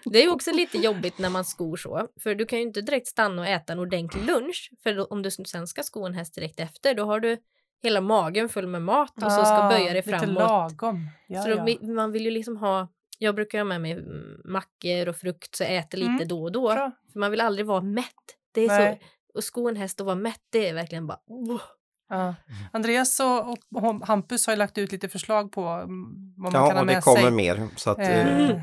[0.05, 2.82] Det är ju också lite jobbigt när man skor så, för du kan ju inte
[2.82, 6.13] direkt stanna och äta en ordentlig lunch, för då, om du sen ska sko en
[6.13, 7.38] häst direkt efter, då har du
[7.84, 10.36] hela magen full med mat och så ska Ah, böja dig Lite framåt.
[10.39, 11.09] lagom.
[11.28, 11.93] Ja, så då, ja.
[11.93, 12.88] man vill ju liksom ha,
[13.20, 13.97] jag brukar ha med mig
[14.45, 16.91] mackor och frukt så jag äter lite Mm, då och då, Bra.
[17.13, 18.05] för man vill aldrig vara mätt.
[18.51, 18.99] Det är Nej.
[19.01, 19.05] så,
[19.36, 21.62] och sko en häst och vara mätt, det är verkligen bara, oh.
[22.10, 22.36] Ja.
[22.74, 26.62] Andreas och, och Hampus har ju lagt ut lite förslag på mm, vad man kan
[26.62, 27.32] Ja, ha och det med kommer sig.
[27.32, 27.68] mer.
[27.76, 28.58] Så att, eh, Eh,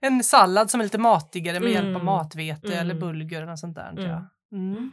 [0.00, 2.04] en sallad som är lite matigare med hjälp av Mm.
[2.04, 2.98] matvete eller Mm.
[3.00, 3.90] bulgur eller sånt där.
[3.90, 4.04] Mm.
[4.10, 4.24] Ja.
[4.52, 4.92] Mm.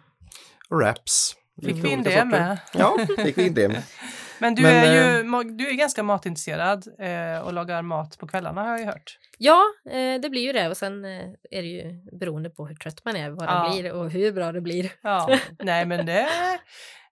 [0.70, 1.36] wraps.
[1.62, 2.26] Fick Lite vi in det sorter.
[2.26, 2.58] med?
[2.74, 3.84] Ja, fick vi in det.
[4.40, 8.18] Men du Men, är eh, ju ma- du är ganska matintresserad eh, och lagar mat
[8.18, 9.18] på kvällarna har jag ju hört.
[9.38, 12.76] Ja, eh, det blir ju det och sen eh, är det ju beroende på hur
[12.76, 13.64] trött man är, vad Ja.
[13.64, 14.92] det blir och hur bra det blir.
[15.02, 16.28] Ja, nej men det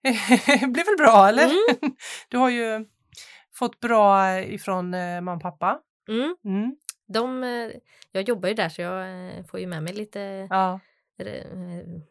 [0.67, 1.43] blir väl bra eller?
[1.43, 1.95] Mm.
[2.29, 2.85] Du har ju
[3.53, 5.79] fått bra ifrån eh, mamma och pappa.
[6.09, 6.35] Mm.
[6.45, 6.75] Mm.
[7.07, 7.69] De, eh,
[8.11, 9.01] jag jobbar ju där så jag
[9.37, 10.79] eh, får ju med mig lite Ja, eh,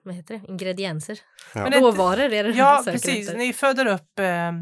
[0.05, 0.53] vad heter det?
[0.53, 1.19] ingredienser.
[1.55, 1.63] Ja.
[1.63, 3.19] Men det- Råvaror är det ja precis.
[3.29, 3.39] efter.
[3.39, 4.55] Ni föder upp eh, eh,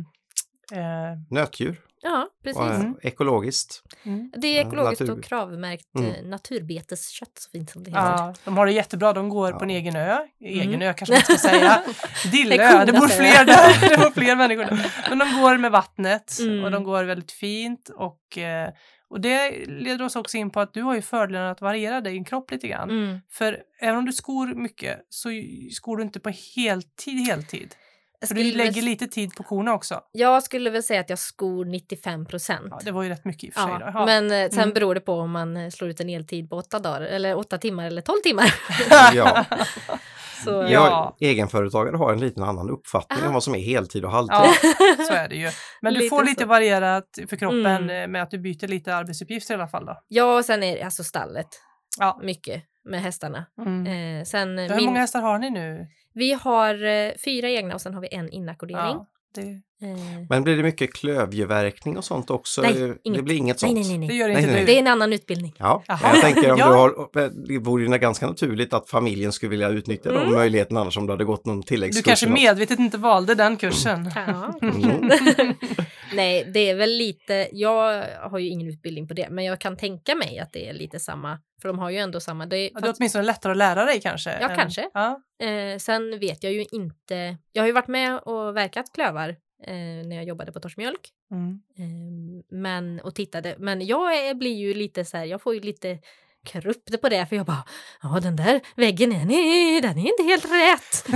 [1.30, 2.58] Nötdjur, Ja, precis.
[2.60, 2.96] och, eh, Mm.
[3.02, 3.82] ekologiskt.
[4.02, 4.32] mm.
[4.36, 5.18] Det är Ja, ekologiskt natur.
[5.18, 6.10] och kravmärkt Mm.
[6.10, 8.02] eh, naturbeteskött så fint som det heter.
[8.02, 9.12] Ja, de har det jättebra.
[9.12, 9.76] De går på en Ja.
[9.76, 10.18] egen ö.
[10.40, 10.82] Egen Mm.
[10.82, 11.82] ö kanske man ska säga.
[12.24, 13.80] Det Dillö, det bor fler där.
[13.90, 14.92] Det bor fler människor där.
[15.08, 16.64] Men de går med vattnet Mm.
[16.64, 17.88] och de går väldigt fint.
[17.96, 18.70] Och, eh,
[19.10, 22.24] och det leder oss också in på att du har ju fördelen att variera din
[22.24, 22.90] kropp lite grann.
[22.90, 23.18] Mm.
[23.30, 25.28] För även om du skor mycket så
[25.72, 27.74] skor du inte på heltid heltid.
[28.26, 30.00] För du skulle lägger väl, lite tid på korna också.
[30.12, 32.66] jag skulle väl säga att jag skor 95 procent.
[32.70, 33.70] Ja, det var ju rätt mycket i och för sig.
[33.72, 33.98] Ja, då.
[33.98, 34.06] Ja.
[34.06, 34.74] men eh, sen Mm.
[34.74, 37.58] beror det på om man eh, slår ut en eltid på åtta dagar eller åtta
[37.58, 38.54] timmar eller tolv timmar.
[39.14, 39.44] Ja.
[40.44, 41.14] Så, Ja.
[41.20, 43.26] Jag, egenföretagare har en liten annan uppfattning Ah.
[43.28, 44.36] om vad som är heltid och halvtid.
[44.36, 44.54] Ja,
[45.08, 45.50] så är det ju.
[45.82, 46.48] Men du Lite får lite så.
[46.48, 47.90] varierat för kroppen Mm.
[48.02, 49.86] eh, med att du byter lite arbetsuppgifter i alla fall.
[49.86, 49.96] Då.
[50.08, 51.46] Ja, och sen är det alltså stallet.
[51.98, 52.20] Ja.
[52.22, 53.44] Mycket med hästarna.
[53.66, 53.86] Mm.
[54.20, 55.86] Eh, sen, Hur min, många hästar har ni nu?
[56.14, 58.78] Vi har eh, fyra egna och sen har vi en inackordering.
[58.96, 62.62] Ja, det, Eh, Men blir det mycket klövjeverkning och sånt också?
[62.62, 63.24] Nej, det inget.
[63.24, 63.86] blir inget nej, sånt?
[63.88, 64.16] nej, nej, det nej.
[64.18, 64.60] gör Nej, inte nej.
[64.60, 64.66] du.
[64.66, 65.54] Det är en annan utbildning.
[65.58, 66.66] Ja, jag tänker om Ja.
[66.68, 70.34] du har, det vore ju ganska naturligt att familjen skulle vilja utnyttja de Mm.
[70.34, 72.04] möjligheterna annars om du hade gått någon Du tilläggskurs.
[72.04, 72.42] kanske eller något.
[72.42, 74.10] medvetet inte valde den kursen.
[74.14, 74.58] Ja.
[74.62, 75.10] Mm.
[76.14, 79.76] Nej, det är väl lite, jag har ju ingen utbildning på det, men jag kan
[79.76, 82.46] tänka mig att det är lite samma, för de har ju ändå samma.
[82.46, 84.38] Det är, Ja, det är åtminstone lättare att lära dig kanske.
[84.40, 84.90] Ja, än- kanske.
[84.94, 85.20] Ja.
[85.46, 89.28] eh, sen vet jag ju inte, jag har ju varit med och verkat klövar
[89.64, 89.74] eh,
[90.06, 91.10] när jag jobbade på Torsmjölk.
[91.30, 91.60] Mm.
[91.78, 93.54] Eh, men, och tittade.
[93.58, 95.98] Men jag är, blir ju lite så här, jag får ju lite
[96.46, 97.64] krupp på det för jag bara,
[98.02, 101.06] ja den där väggen är, nej, den är inte helt rätt.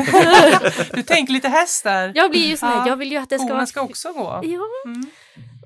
[0.95, 2.13] Du tänker lite häst där.
[2.15, 3.67] jag blir ju sån här, Ja, jag vill ju att det ska vara...
[3.67, 4.41] ska också gå.
[4.43, 5.07] Ja, Mm.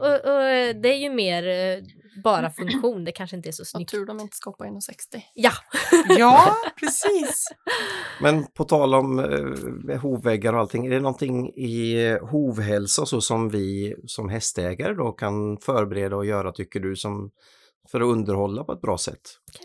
[0.00, 0.42] och, och
[0.82, 1.82] det är ju mer eh,
[2.24, 3.90] bara funktion, det kanske inte är så snyggt.
[3.90, 5.22] tur de inte ska hoppa 1,60.
[5.34, 5.50] Ja,
[6.18, 7.48] Ja, precis.
[8.20, 9.18] Men på tal om
[9.88, 14.94] eh, hovväggar och allting, är det någonting i eh, hovhälsa så som vi som hästägare
[14.94, 17.30] då kan förbereda och göra tycker du som
[17.90, 19.20] för att underhålla på ett bra sätt?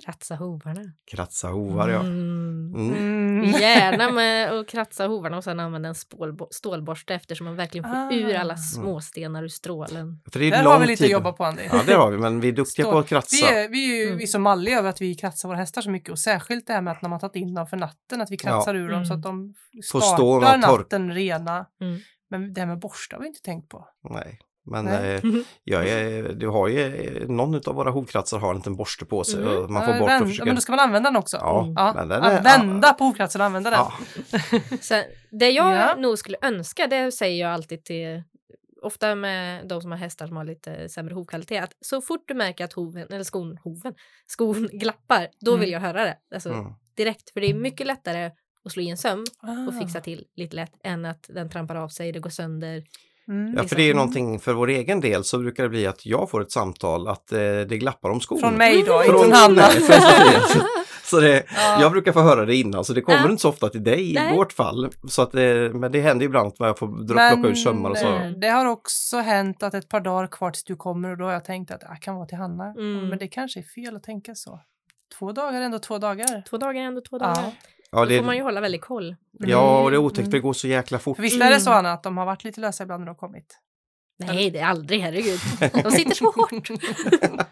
[0.05, 0.81] kratsa hovarna.
[1.11, 1.99] Kratsa hovar ja.
[1.99, 2.73] Mm.
[2.75, 2.95] Mm.
[2.97, 3.51] Mm.
[3.51, 8.13] Gärna med att kratsa hovarna och sen använda en spålbo- stålborste eftersom man verkligen får
[8.13, 8.57] ur alla Ah.
[8.57, 10.21] småstenar ur strålen.
[10.31, 11.63] För det är Där lång har vi lite att jobba på Andy.
[11.71, 13.35] Ja det har vi, men vi är duktiga Stå- på att kratsa.
[13.49, 14.17] Vi är, vi är ju Mm.
[14.17, 16.73] vi är så malliga över att vi kratsar våra hästar så mycket och särskilt det
[16.73, 18.93] här med att när man tagit in dem för natten att vi kratsar ur dem
[18.95, 19.05] Mm.
[19.05, 19.53] så att de
[19.83, 21.65] startar natten rena.
[21.81, 21.99] Mm.
[22.29, 23.87] Men det här med borstar har vi inte tänkt på.
[24.09, 24.39] Nej.
[24.65, 25.21] Men eh,
[25.63, 29.23] jag är, du har ju, eh, någon av våra hovkratsar har en liten borste på
[29.23, 29.57] sig Mm.
[29.57, 30.45] och man får Ja, bort vänd- och ja, försöka...
[30.45, 31.37] men då ska man använda den också.
[31.37, 32.41] Ja, Ja, men den är...
[32.43, 33.79] vända på hovkratsen och använda den.
[33.79, 33.93] Ja,
[34.81, 35.95] Sen, det jag Ja.
[35.97, 38.23] nog skulle önska, det säger jag alltid till
[38.83, 42.33] Ofta med de som har hästar som har lite sämre hovkvalitet, att så fort du
[42.33, 43.93] märker att hoven, eller skon, hoven,
[44.27, 45.73] skon glappar, då vill Mm.
[45.73, 46.17] jag höra det.
[46.33, 46.73] Alltså, mm.
[46.97, 48.31] Direkt, för det är mycket lättare
[48.65, 49.79] att slå i en söm och Ah.
[49.79, 52.83] fixa till lite lätt än att den trampar av sig, det går sönder.
[53.27, 53.53] Mm.
[53.57, 56.05] ja, för det är ju någonting för vår egen del så brukar det bli att
[56.05, 58.39] jag får ett samtal att eh, det glappar om skon.
[58.39, 59.61] Från mig då, Från Hanna.
[61.03, 61.81] Så det, Ja.
[61.81, 63.29] jag brukar få höra det innan så det kommer Ja.
[63.29, 64.33] inte så ofta till dig Nej.
[64.33, 64.89] i vårt fall.
[65.09, 67.97] Så att det, men det händer ju ibland att jag får plocka ur sömmar och
[67.97, 68.07] så.
[68.07, 71.25] eh, det har också hänt att ett par dagar kvar tills du kommer och då
[71.25, 72.65] har jag tänkt att jag kan vara till Hanna.
[72.65, 73.09] Mm.
[73.09, 74.59] Men det kanske är fel att tänka så.
[75.19, 76.43] Två dagar är ändå två dagar.
[76.49, 77.35] Två dagar är ändå två dagar.
[77.43, 77.51] Ja,
[77.91, 79.15] Då det, får man ju hålla väldigt koll.
[79.39, 80.31] ja, och det är otäckt Mm.
[80.31, 81.15] det går så jäkla fort.
[81.15, 81.79] För visst är det så Mm.
[81.79, 83.59] Anna att de har varit lite lösa ibland när de har kommit?
[84.19, 85.39] Nej, det är aldrig, herregud.
[85.83, 86.69] De sitter så hårt.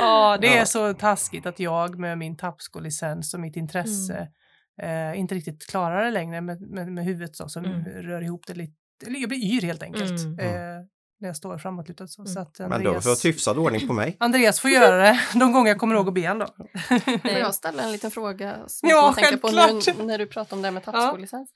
[0.00, 0.66] Ja, det är Ja.
[0.66, 4.28] så taskigt att jag med min tappskolicens och mitt intresse
[4.82, 7.84] eh, inte riktigt klarar det längre med, med, med huvudet så, som Mm.
[7.84, 8.72] rör ihop det lite.
[9.06, 10.38] Eller jag blir yr helt enkelt Mm.
[10.38, 10.84] eh,
[11.24, 12.22] när jag står framåtlutad så.
[12.22, 12.34] Mm.
[12.34, 14.16] så att Men då Andreas, får jag hyfsad ordning på mig.
[14.20, 16.46] Andreas får göra det de gånger jag kommer ihåg att be då.
[17.18, 20.56] Får jag ställa en liten fråga som Ja, jag tänka på nu när du pratar
[20.56, 21.50] om det här med tappskolicens?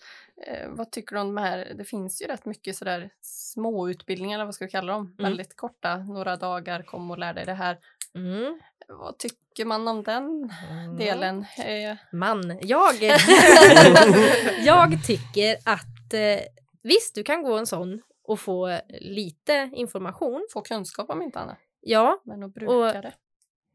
[0.47, 4.39] Eh, vad tycker du om de här, det finns ju rätt mycket sådär små utbildningar,
[4.39, 7.55] eller vad ska vi kalla dem, väldigt korta, några dagar, kom och lär dig det
[7.55, 7.79] här.
[8.15, 8.61] Mm.
[8.89, 10.53] Vad tycker man om den
[10.99, 11.47] delen?
[11.59, 12.95] Eh, Man, jag,
[14.65, 16.45] jag tycker att eh,
[16.83, 20.47] visst, du kan gå en sån och få lite information.
[20.53, 23.13] få kunskap om inte annat, Ja, men att bruka Och- det.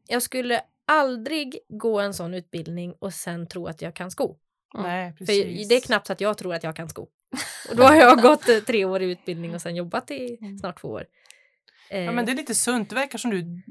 [0.07, 4.37] jag skulle aldrig gå en sån utbildning och sen tro att jag kan sko.
[4.75, 4.87] Mm.
[4.87, 5.69] Nej, För precis.
[5.69, 7.01] det är knappt så att jag tror att jag kan sko.
[7.69, 10.57] Och då har jag gått eh, tre år i utbildning och sen jobbat i Mm.
[10.57, 11.05] snart två år.
[11.89, 12.89] Eh, Ja, men det är lite sunt.
[12.89, 13.61] Det verkar som du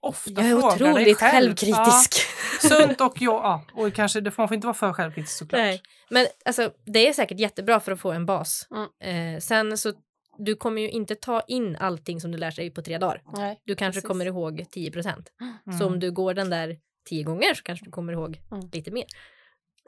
[0.00, 1.30] ofta jag är frågar dig otroligt själv.
[1.32, 2.26] självkritisk.
[2.62, 5.38] Ja, sunt och ja, ja, och kanske, det får, man får inte vara för självkritisk
[5.38, 5.58] såklart.
[5.58, 8.68] Nej, men alltså det är säkert jättebra för att få en bas.
[9.00, 9.34] Mm.
[9.34, 9.92] Eh, sen så
[10.38, 13.22] du kommer ju inte ta in allting som du lär sig på tre dagar.
[13.36, 14.08] Nej, Du kanske Precis.
[14.08, 15.32] kommer ihåg 10 procent.
[15.66, 15.78] Mm.
[15.78, 16.78] Så om du går den där
[17.08, 18.68] tio gånger så kanske du kommer ihåg Mm.
[18.72, 19.04] lite mer.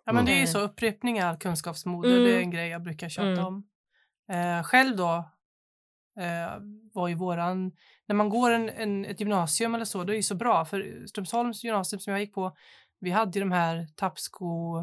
[0.04, 0.52] Ja men det är ju Mm.
[0.52, 2.24] så, upprepning är all kunskapsmoder, Mm.
[2.24, 3.44] det är en grej jag brukar tjata Mm.
[3.46, 3.66] om.
[4.32, 5.24] Eh, själv då
[6.20, 6.58] eh,
[6.92, 7.72] var ju våran,
[8.08, 10.64] när man går en, en, ett gymnasium eller så, då är det ju så bra
[10.64, 12.56] för Strömsholms gymnasium som jag gick på,
[13.00, 14.78] vi hade ju de här tappsko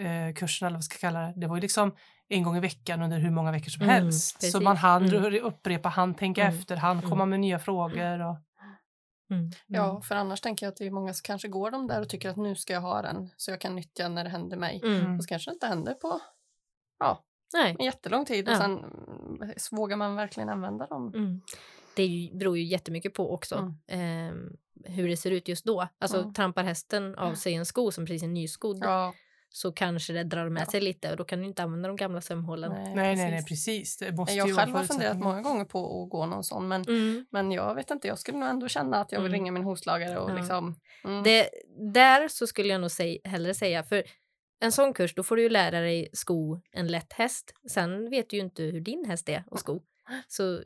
[0.00, 1.32] eh, kurserna eller vad ska jag kalla det.
[1.36, 1.94] Det var ju liksom
[2.32, 4.30] en gång i veckan under hur många veckor som Mm, helst.
[4.34, 4.60] Så precis.
[4.60, 5.44] man hann Mm.
[5.44, 7.10] upprepa, hann tänka Mm, efter, hann mm.
[7.10, 8.20] komma med nya frågor.
[8.20, 8.36] Och,
[9.30, 9.50] Mm.
[9.66, 12.08] Ja, för annars tänker jag att det är många som kanske går de där och
[12.08, 14.80] tycker att nu ska jag ha den så jag kan nyttja när det händer mig.
[14.84, 15.16] Mm.
[15.16, 16.20] Och så kanske det inte händer på
[16.98, 17.24] ja,
[17.54, 17.76] Nej.
[17.78, 18.58] en jättelång tid och Ja.
[18.58, 18.84] sen
[19.56, 21.12] så vågar man verkligen använda dem.
[21.14, 21.40] Mm.
[21.96, 25.88] Det beror ju jättemycket på också ehm, hur det ser ut just då.
[25.98, 26.32] Alltså Mm.
[26.34, 29.14] trampar hästen av sig en sko som precis är nyskodd Ja,
[29.54, 30.66] så kanske det drar med Ja.
[30.66, 32.72] sig lite och då kan du inte använda de gamla sömhålen.
[32.72, 33.96] nej, nej, nej, nej, precis.
[33.96, 36.82] Det måste Jag ju själv har funderat många gånger på att gå någon sån men,
[36.82, 37.26] Mm.
[37.30, 39.40] men jag vet inte, jag skulle nog ändå känna att jag vill Mm.
[39.40, 40.34] ringa min hovslagare och Ja.
[40.34, 40.74] liksom
[41.04, 41.48] mm, Det,
[41.92, 44.02] där så skulle jag nog säg, hellre säga, för
[44.60, 47.52] en sån kurs då får du ju lära dig sko en lätt häst.
[47.70, 49.80] Sen vet du ju inte hur din häst är att sko.
[50.28, 50.62] Så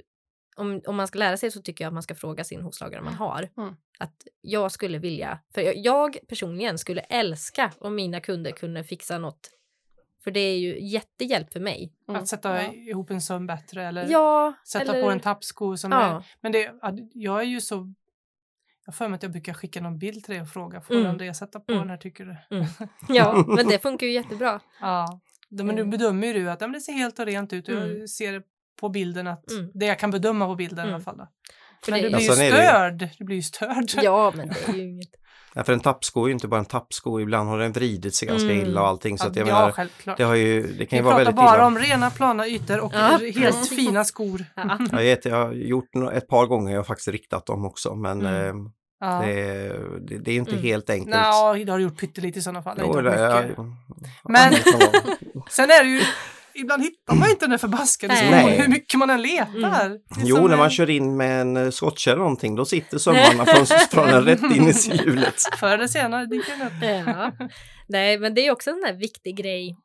[0.57, 2.98] om, om man ska lära sig så tycker jag att man ska fråga sin hovslagare
[3.00, 3.48] om man har.
[3.57, 3.76] Mm.
[3.98, 9.18] Att jag skulle vilja, för jag, jag personligen skulle älska om mina kunder kunde fixa
[9.18, 9.50] något.
[10.24, 11.92] För det är ju jättehjälp för mig.
[12.09, 12.72] mm, Att sätta ja.
[12.72, 16.02] ihop en söm bättre eller Ja, sätta eller, på en tappsko som Ja.
[16.16, 16.22] är...
[16.40, 17.94] Men det, ja, jag är ju så...
[18.86, 21.07] Jag för mig att jag brukar skicka någon bild till dig och fråga, får Mm.
[21.07, 21.80] Andreas sätta på Mm.
[21.82, 22.36] den här tycker du?
[23.14, 24.61] ja, men det funkar ju jättebra.
[24.80, 25.20] Ja.
[25.48, 25.90] men nu Mm.
[25.90, 27.68] bedömer ju du att ja, det ser helt och rent ut.
[27.68, 27.98] Mm.
[27.98, 28.42] Jag ser
[28.81, 29.70] på bilden att Mm.
[29.74, 30.95] det jag kan bedöma på bilden i Mm.
[30.95, 31.16] alla fall.
[31.16, 31.29] Då.
[31.85, 33.09] För Men det- du blir ju sen är det ju- störd.
[33.18, 33.91] Du blir ju störd.
[34.03, 35.09] Ja, men det är ju inget.
[35.59, 38.29] Ja, för en tappsko är ju inte bara en tappsko, ibland har den vridit sig
[38.29, 38.66] ganska Mm.
[38.66, 39.18] illa och allting.
[39.18, 40.16] Så att jag ja, menar, självklart.
[40.16, 41.66] det, har ju, det kan Vi ju vara pratar väldigt bara illa.
[41.66, 44.45] om rena plana ytor och Ja, helt fina skor.
[44.57, 44.79] Ja.
[44.91, 47.95] Jag, vet, jag har gjort no- ett par gånger, jag har faktiskt riktat dem också,
[47.95, 48.35] men Mm.
[48.66, 48.70] eh,
[49.01, 49.22] Ja.
[49.24, 50.62] det, är- det, det är inte Mm.
[50.62, 51.16] helt enkelt.
[51.16, 52.77] Nå, det har du gjort pyttelite i sådana fall.
[52.81, 53.64] Jo, det, ja, ja,
[54.29, 54.53] Men-.
[55.51, 56.01] Sen är det ju,
[56.61, 58.42] ibland hittar man inte den där förbaskade Nej.
[58.42, 59.86] skon hur mycket man än letar.
[59.86, 59.98] Mm.
[60.16, 63.46] Jo, när man en- kör in med en eh, skottkärra eller någonting, då sitter sömmarna
[63.46, 64.72] från, från en rätt in i
[65.04, 65.34] hjulet.
[65.61, 67.07] Förr eller senare dyker den upp.
[67.07, 67.32] Ja.
[67.88, 69.76] Nej, men det är också en sån där viktig grej.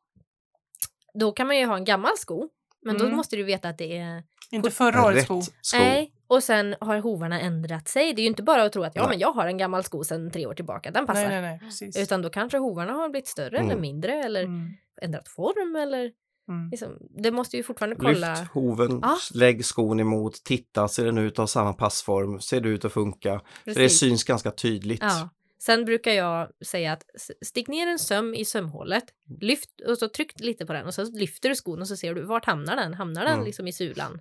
[1.20, 2.48] Då kan man ju ha en gammal sko,
[2.86, 3.18] men då Mm.
[3.18, 4.24] måste du veta att det är...
[4.52, 5.42] Inte förra årets sko.
[5.62, 5.78] sko.
[5.78, 8.14] Nej, och sen har hovarna ändrat sig.
[8.14, 9.10] Det är ju inte bara att tro att ja, Nej.
[9.10, 11.28] men jag har en gammal sko sedan tre år tillbaka, den passar.
[11.30, 11.92] Nej, nej.
[11.98, 13.82] Utan då kanske hovarna har blivit större eller Mm.
[13.82, 14.70] mindre eller Mm.
[15.02, 16.12] ändrat form eller
[16.52, 16.70] Mm.
[16.70, 18.30] liksom, det måste ju fortfarande kolla.
[18.40, 19.18] Lyft hoven, Ja.
[19.34, 22.94] lägg skon emot, titta, ser den ut att ha samma passform, ser det ut att
[22.94, 23.42] funka?
[23.64, 25.02] För det syns ganska tydligt.
[25.02, 25.30] Ja.
[25.60, 27.04] Sen brukar jag säga att
[27.46, 29.04] stick ner en söm i sömhålet,
[29.42, 32.14] lyft och så tryck lite på den och så lyfter du skon och så ser
[32.16, 32.94] du vart hamnar den?
[32.94, 33.46] Hamnar den Mm.
[33.46, 34.12] liksom i sulan?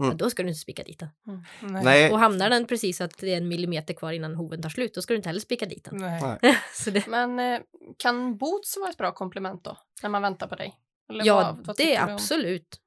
[0.00, 0.10] Mm.
[0.10, 1.08] Ja, då ska du inte spika dit den.
[1.60, 1.84] Nej.
[1.84, 4.68] Nej, Och hamnar den precis så att det är en millimeter kvar innan hoven tar
[4.68, 5.96] slut, då ska du inte heller spika dit den.
[5.96, 6.38] Nej.
[6.42, 6.56] Nej.
[6.74, 7.60] så det, Men eh,
[7.96, 9.76] kan boots vara ett bra komplement då?
[10.02, 10.74] När man väntar på dig?
[11.08, 12.80] Eller ja, vad- vad det är absolut.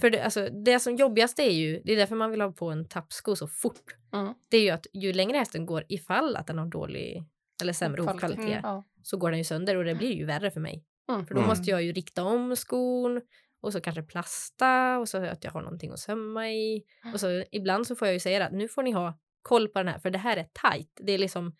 [0.00, 2.70] För det, alltså, det som jobbigast är ju, det är därför man vill ha på
[2.70, 3.96] en tappsko så fort.
[4.12, 4.34] Mm.
[4.50, 7.24] Det är ju att ju längre hästen går ifall att den har dålig
[7.62, 8.12] eller sämre Kvalitet.
[8.26, 8.60] hovkvalitet Mm.
[8.62, 8.84] Ja.
[9.02, 10.84] så går den ju sönder och det blir ju värre för mig.
[11.08, 11.26] Mm.
[11.26, 11.48] För då Mm.
[11.48, 13.20] måste jag ju rikta om skon
[13.60, 16.82] och så kanske plasta och så att jag har någonting att sömma i.
[17.14, 19.78] Och så ibland så får jag ju säga att nu får ni ha koll på
[19.78, 20.90] den här för det här är tight.
[21.02, 21.56] Det är liksom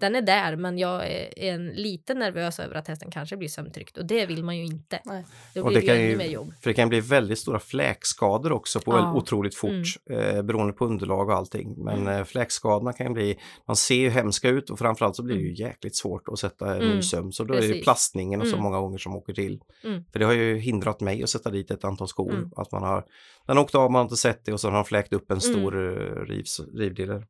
[0.00, 3.98] den är där men jag är en lite nervös över att hästen kanske blir sömntryckt
[3.98, 5.00] och det vill man ju inte.
[5.04, 5.24] Nej.
[5.54, 6.52] Då Och blir det det, kan ju mer jobb.
[6.62, 9.14] för det kan bli väldigt stora fläkskador också på Ja.
[9.14, 11.84] otroligt fort eh, beroende på underlag och allting.
[11.84, 12.18] Men Mm.
[12.18, 15.42] eh, fläkskadorna kan ju bli, man ser ju hemska ut och framförallt så blir det
[15.42, 17.02] ju jäkligt svårt att sätta en ny Mm.
[17.02, 17.32] söm.
[17.32, 17.84] Så då är det Precis.
[17.84, 18.62] plastningen och så Mm.
[18.62, 19.60] många gånger som åker till.
[19.84, 20.04] Mm.
[20.12, 22.34] För det har ju hindrat mig att sätta dit ett antal skor.
[22.34, 22.50] Mm.
[22.56, 23.04] Att man har,
[23.46, 25.30] den har åkt av, man har inte sett det och så har de fläkt upp
[25.30, 25.40] en Mm.
[25.40, 26.24] stor mm.
[26.26, 27.26] rivs, rivdelar.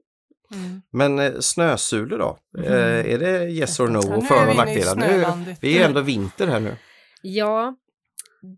[0.53, 0.83] Mm.
[0.91, 2.39] Men eh, snösulor då?
[2.59, 2.65] Mhm.
[2.65, 2.73] Eh,
[3.13, 4.97] är det yes or no och för och nackdelar?
[4.97, 6.77] Nu, vi är ändå vinter här nu.
[7.23, 7.77] Ja,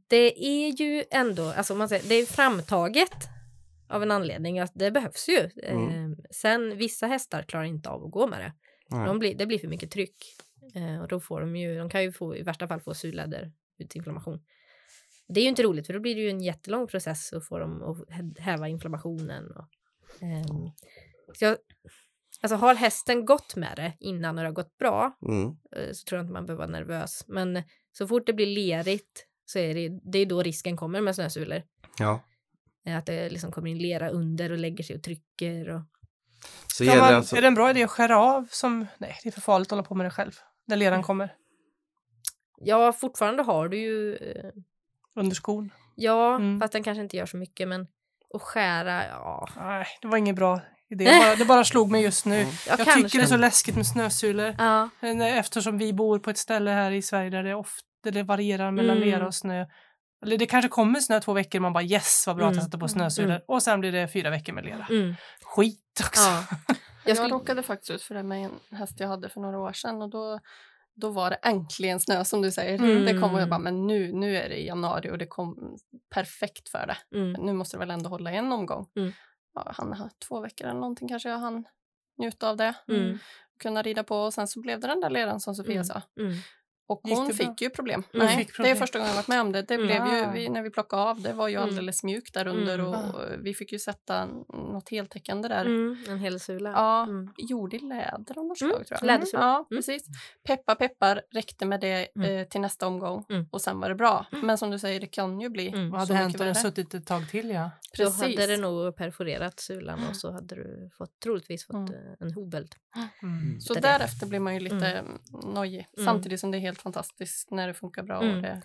[0.09, 3.29] det är ju ändå, alltså man säger, det är framtaget
[3.89, 5.51] av en anledning att det behövs ju.
[5.63, 5.89] Mm.
[6.13, 8.53] Eh, sen vissa hästar klarar inte av att gå med det.
[9.07, 10.17] De blir, det blir för mycket tryck.
[10.75, 14.41] Eh, och då får de ju, de kan ju få, i värsta fall få surläderutinflammation.
[15.29, 17.59] Det är ju inte roligt för då blir det ju en jättelång process att få
[17.59, 19.45] dem att hä- häva inflammationen.
[19.51, 19.69] Och,
[20.23, 20.73] ehm, så
[21.41, 21.57] jag,
[22.43, 25.57] alltså har hästen gått med det innan och det har gått bra Mm.
[25.77, 27.25] eh, så tror jag inte man behöver vara nervös.
[27.29, 27.63] Men
[27.93, 31.63] så fort det blir lerigt så är det, det är då risken kommer med snösulor.
[31.99, 32.21] Ja.
[32.87, 35.69] Eh, Att det liksom kommer in lera under och lägger sig och trycker.
[35.69, 35.81] Och...
[36.69, 38.87] Så man, alltså, Är det en bra idé att skära av som...
[38.99, 40.33] Nej, det är för farligt att hålla på med det själv.
[40.67, 41.35] När leran kommer.
[42.59, 44.51] Ja, fortfarande har du ju eh,
[45.15, 45.71] Under skon.
[45.95, 46.61] Ja, Mm.
[46.61, 47.87] fast den kanske inte gör så mycket men
[48.35, 49.49] att skära, ja.
[49.57, 50.61] Nej, det var ingen bra
[50.91, 51.05] idé.
[51.05, 52.41] Det bara, det bara slog mig just nu.
[52.41, 52.53] Mm.
[52.67, 54.55] Jag, Jag tycker det är så läskigt med snösulor.
[54.59, 58.23] Ja, Eh, Eftersom vi bor på ett ställe här i Sverige där det ofta det
[58.23, 59.09] varierar mellan Mm.
[59.09, 59.67] lera och snö.
[60.27, 62.55] Eller det kanske kommer snö två veckor och man bara yes vad bra att jag
[62.57, 62.65] Mm.
[62.65, 63.31] sätter på snösulor.
[63.31, 63.43] Mm.
[63.49, 64.87] Och sen blir det fyra veckor med lera.
[64.91, 66.21] mm, Skit också.
[66.31, 66.45] ja.
[66.69, 66.77] Jag,
[67.11, 69.73] Jag skulle, råkade faktiskt ut för det med en häst jag hade för några år
[69.73, 70.41] sedan och då,
[70.97, 72.75] då var det äntligen snö som du säger.
[72.79, 73.05] Mm.
[73.05, 75.77] Det kom och jag bara, men nu, nu är det i januari och det kom
[76.15, 77.17] perfekt för det.
[77.19, 78.87] mm, Nu måste det väl ändå hålla en omgång.
[78.97, 79.13] Mm.
[79.67, 81.65] Han har två veckor eller någonting kanske jag hann
[82.19, 82.75] njuta av det.
[82.89, 83.19] mm,
[83.59, 85.85] Kunna rida på och sen så blev det den där leran som Sofia Mm.
[85.85, 86.03] sa.
[86.89, 88.03] Och Gick hon det fick ju problem.
[88.15, 88.27] Mm.
[88.27, 88.73] Nej, Fick det problem.
[88.77, 89.63] är första gången jag varit med om det.
[89.63, 90.31] Det blev ju, Ah.
[90.35, 91.69] vi, när vi plockade av, det var ju Mm.
[91.69, 92.91] alldeles mjukt där under Mm.
[92.95, 95.65] och vi fick ju sätta något heltäckande där.
[95.65, 96.71] mm, en hel sula.
[96.71, 97.33] Ja, Mm.
[97.37, 99.03] gjord i läder av något slag tror jag.
[99.07, 99.43] lädersula.
[99.43, 99.67] Ja, Mm.
[99.83, 100.07] precis.
[100.47, 103.47] Peppar peppar räckte med det eh, till nästa omgång Mm.
[103.51, 104.27] och sen var det bra.
[104.43, 105.91] Men som du säger, det kan ju bli Mm.
[105.91, 107.71] Vad hade så hänt om den suttit ett tag till ja?
[107.99, 108.23] Då Precis.
[108.23, 111.93] hade det nog perforerat sulan och så hade du fått, troligtvis fått Mm.
[111.95, 112.75] eh, en hovböld.
[113.23, 113.61] Mm.
[113.61, 113.81] Så det.
[113.81, 115.19] därefter blir man ju lite mm.
[115.55, 115.87] nojig.
[116.05, 118.23] Samtidigt som det är helt fantastiskt när det funkar bra.
[118.23, 118.37] Mm.
[118.37, 118.63] Och det,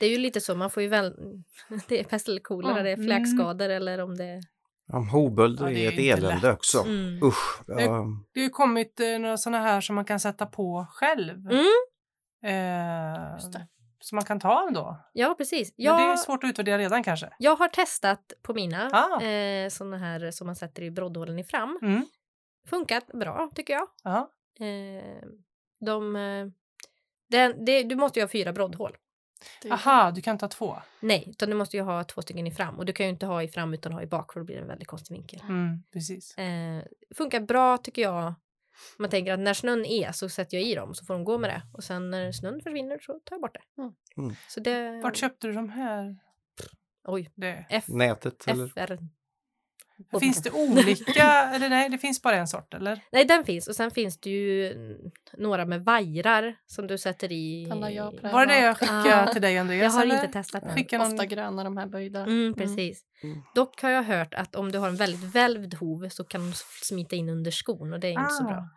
[0.00, 1.14] Det är ju lite så, man får ju väl...
[1.88, 2.82] Det är pest eller kolera, Ja.
[2.82, 4.40] det är fläkskador eller om det...
[4.86, 6.82] ja, hovböld Ja, är, det är ett inte elände också.
[6.82, 7.22] Mm.
[7.22, 7.60] Usch.
[7.66, 7.74] Ja,
[8.34, 11.50] Det har ju kommit eh, några sådana här som man kan sätta på själv.
[11.50, 11.66] Mm.
[12.44, 13.38] Eh,
[14.00, 14.96] som man kan ta av då.
[15.12, 15.74] Ja, precis.
[15.76, 17.30] Men det är Jag, svårt att utvärdera redan kanske.
[17.38, 19.22] jag har testat på mina Ah.
[19.22, 21.78] eh, såna här som man sätter i broddhålen i fram.
[21.82, 22.06] Mm.
[22.70, 23.88] Funkat bra tycker jag.
[24.04, 24.30] Ja.
[24.60, 25.28] Eh,
[25.86, 26.16] de,
[27.32, 28.96] eh, det, du måste ju ha fyra broddhål.
[29.70, 30.76] Aha, du kan ta två.
[31.00, 33.26] Nej, utan du måste ju ha två stycken i fram och du kan ju inte
[33.26, 35.40] ha i fram utan ha i bak för då blir det en väldigt konstig vinkel.
[35.40, 36.38] Mm, precis.
[36.38, 36.82] Eh,
[37.16, 38.34] funkar bra tycker jag.
[38.98, 41.38] Man tänker att när snön är så sätter jag i dem så får de gå
[41.38, 43.82] med det och sen när snön försvinner så tar jag bort det.
[43.82, 43.94] Mm.
[44.16, 44.36] Mm.
[44.48, 45.00] Så det...
[45.02, 46.16] Vart köpte du de här?
[47.04, 47.66] Oj, Det.
[47.70, 48.68] F, Nätet eller?
[48.68, 48.98] FR.
[50.20, 51.22] Finns det olika,
[51.54, 53.00] eller nej, det finns bara en sort eller?
[53.12, 54.96] Nej, den finns och sen finns det ju mm,
[55.38, 57.66] några med vajrar som du sätter i.
[58.22, 59.82] Var det det jag skickade Ah, till dig Andreas?
[59.82, 60.14] Jag har eller?
[60.14, 60.74] inte testat den.
[60.74, 61.12] Skicka någon...
[61.12, 62.20] Ofta gröna de här böjda.
[62.20, 63.02] Mm, precis.
[63.22, 63.42] Mm.
[63.54, 66.52] Dock har jag hört att om du har en väldigt välvd hov så kan de
[66.82, 68.46] smita in under skon och det är inte så Ah.
[68.48, 68.68] bra.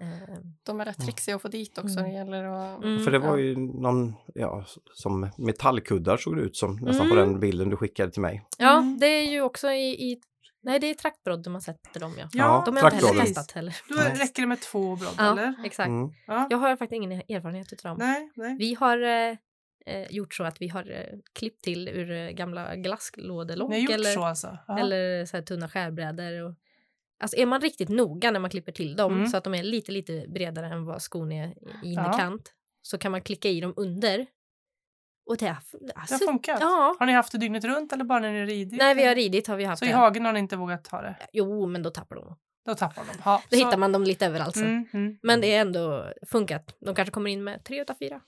[0.00, 1.98] Eh, De är rätt trixiga att få dit också.
[1.98, 2.10] Mm.
[2.10, 2.84] Det gäller att...
[2.84, 3.04] Mm.
[3.04, 3.38] För det var Ja.
[3.38, 7.28] ju någon, ja, som metallkuddar såg det ut som nästan på Mm.
[7.28, 8.44] den bilden du skickade till mig.
[8.58, 8.98] Ja, Mm.
[8.98, 10.20] det är ju också i, i
[10.62, 12.28] nej det är traktbrodden man sätter dem ja.
[12.32, 13.76] Ja, De har jag inte heller testat heller.
[13.88, 15.54] Då räcker det med två brodd Ja, eller?
[15.64, 15.88] exakt.
[15.88, 16.10] Mm.
[16.26, 16.46] Ja.
[16.50, 17.98] Jag har faktiskt ingen erfarenhet utav dem.
[18.08, 18.56] Nej, nej.
[18.58, 19.36] Vi har eh,
[19.86, 23.82] eh, gjort så att vi har eh, klippt till ur eh, gamla glasslådelock Ni har
[23.82, 24.58] gjort eller, så alltså?
[24.68, 24.78] Ja.
[24.78, 26.42] eller så här tunna skärbrädor.
[26.42, 26.54] Och,
[27.20, 29.26] alltså är man riktigt noga när man klipper till dem Mm.
[29.26, 31.78] så att de är lite lite bredare än vad skon är i Ja.
[31.82, 32.52] innerkant
[32.82, 34.26] så kan man klicka i dem under.
[35.30, 36.58] Och det, har- Det alltså, har funkat?
[36.60, 36.96] Ja.
[36.98, 38.78] Har ni haft det dygnet runt eller bara när ni ridit?
[38.78, 39.94] Nej, vi har ridit har vi haft Så i det.
[39.94, 41.16] hagen har ni inte vågat ha det?
[41.32, 42.36] Jo, men då tappar de.
[42.66, 43.18] Då tappar de.
[43.24, 44.64] Ja, Då så- hittar man dem lite överallt sen.
[44.66, 45.18] Mm, mm.
[45.22, 46.76] Men det är ändå funkat.
[46.80, 48.20] De kanske kommer in med tre utav fyra.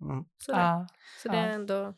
[0.00, 0.24] Mm.
[0.38, 0.60] Sådär.
[0.60, 0.86] Ja.
[1.22, 1.52] Så det är ja.
[1.52, 1.94] ändå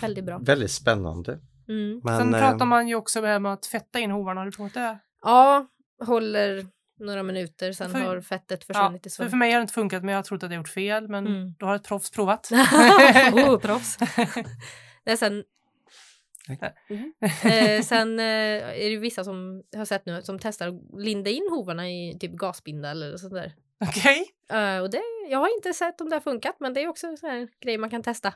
[0.00, 0.38] väldigt bra.
[0.38, 1.38] Väldigt spännande.
[1.68, 2.00] Mm.
[2.04, 4.40] Men, Sen eh, pratar man ju också om att fetta in hovarna.
[4.40, 4.98] Har du provat det?
[5.26, 5.66] Ja,
[6.04, 6.66] håller
[6.98, 9.30] några minuter, sen För- har fettet Ja, försvunnit i för, svamp.
[9.30, 11.08] för mig har det inte funkat men jag har trott att jag gjort fel.
[11.08, 11.54] Men Mm.
[11.58, 12.50] då har ett proffs provat.
[13.32, 13.98] oh, proffs.
[15.04, 15.44] Nej, sen
[16.88, 17.12] Mm.
[17.44, 18.24] eh, sen eh,
[18.84, 22.16] är det vissa som jag har sett nu som testar att linda in hovarna i
[22.20, 23.52] typ gasbinda eller sånt där.
[23.88, 24.26] Okej.
[24.52, 27.06] Eh, och det, jag har inte sett om det har funkat men det är också
[27.22, 28.34] en grej man kan testa.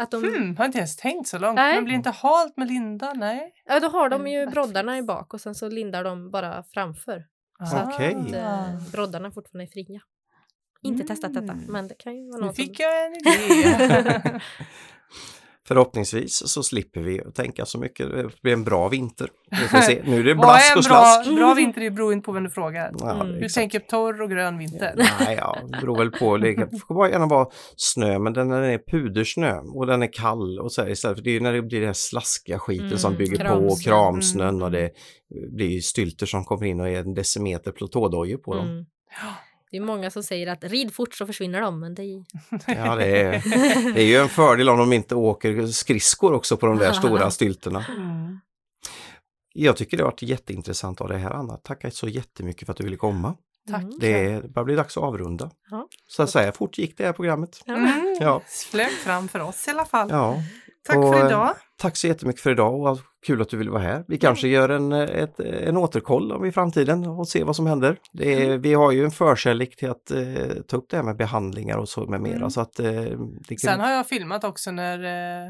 [0.00, 1.54] Att de, Hmm, har inte ens tänkt så långt.
[1.56, 1.74] Nej.
[1.74, 3.12] Men blir inte halt med Linda?
[3.12, 3.52] Nej.
[3.64, 6.62] ja, då har de Mm, ju broddarna i bak och sen så lindar de bara
[6.74, 7.24] framför.
[7.70, 7.80] Så Ah.
[7.80, 8.34] att Okej.
[8.34, 10.00] eh, broddarna fortfarande är fria.
[10.82, 11.64] Inte testat detta Mm.
[11.68, 12.84] men det kan ju vara Nu något fick som...
[12.84, 14.40] jag en idé.
[15.68, 18.10] Förhoppningsvis så slipper vi tänka så mycket.
[18.10, 19.28] Det blir en bra vinter.
[19.50, 20.02] Vi får se.
[20.04, 21.30] Nu är det blask och bra, slask.
[21.36, 22.90] bra vinter det beror inte på vem du frågar.
[22.98, 23.40] Ja, Mm.
[23.40, 24.92] Du tänker torr och grön vinter.
[25.20, 26.36] Nej, ja, det beror väl på.
[26.36, 27.46] Det får gärna vara
[27.76, 31.36] snö, men den är pudersnö och den är kall och så här istället för det
[31.36, 33.66] är när det blir den slaskiga skiten Mm, som bygger på kramsnö.
[33.66, 34.62] och kramsnön Mm.
[34.62, 34.90] och det
[35.56, 38.66] blir stylter som kommer in och är en decimeter platådojor på dem.
[38.68, 38.84] Mm.
[39.70, 42.24] Det är många som säger att rid fort så försvinner de men det är...
[42.66, 43.30] Ja, det är,
[43.94, 47.30] det är ju en fördel om de inte åker skridskor också på de där stora
[47.30, 47.84] stylterna.
[47.96, 48.40] Mm.
[49.52, 51.56] Jag tycker det har varit jätteintressant av det här Anna.
[51.56, 53.34] Tackar så jättemycket för att du ville komma.
[53.70, 53.82] Tack.
[53.82, 53.98] Mm.
[54.00, 55.50] Det börjar bli dags att avrunda.
[55.70, 55.88] Ja.
[56.06, 57.62] Så att säga, fort gick det här programmet.
[57.66, 58.16] Mm.
[58.20, 58.42] Ja.
[58.70, 60.10] Flög fram för oss i alla fall.
[60.10, 60.42] Ja,
[60.82, 61.54] Tack och, för idag.
[61.80, 64.04] Tack så jättemycket för idag och kul att du ville vara här.
[64.08, 67.96] Vi kanske gör en, ett, en återkoll om i framtiden och se vad som händer.
[68.12, 68.60] Det är, Mm.
[68.62, 70.22] Vi har ju en förkärlek till att eh,
[70.68, 72.36] ta upp det här med behandlingar och så med mera.
[72.36, 72.50] Mm.
[72.50, 75.48] Så att, eh, det kan, Sen har jag filmat också när eh,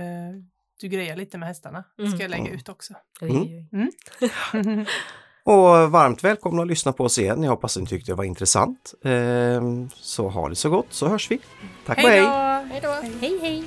[0.00, 0.34] eh,
[0.80, 1.84] du grejar lite med hästarna.
[1.96, 2.54] Det ska jag lägga Mm.
[2.54, 2.94] ut också.
[3.22, 3.36] Mm.
[3.42, 3.66] oj.
[5.46, 7.42] Och varmt välkomna att lyssna på oss igen.
[7.42, 8.94] Jag hoppas att ni tyckte det var intressant.
[9.04, 9.62] Eh,
[9.94, 11.38] så ha det så gott så hörs vi.
[11.86, 12.80] Tack och Hej hej!
[12.82, 12.88] då!
[13.20, 13.38] Hej!
[13.42, 13.64] Hej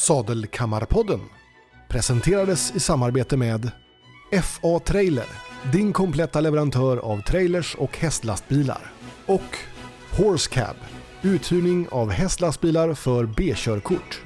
[0.00, 1.20] Sadelkammarpodden
[1.88, 3.70] presenterades i samarbete med
[4.42, 5.26] FA Trailer,
[5.72, 8.92] din kompletta leverantör av trailers och hästlastbilar.
[9.26, 9.56] Och
[10.10, 10.76] Horse Cab,
[11.22, 14.20] uthyrning av hästlastbilar för B-körkort.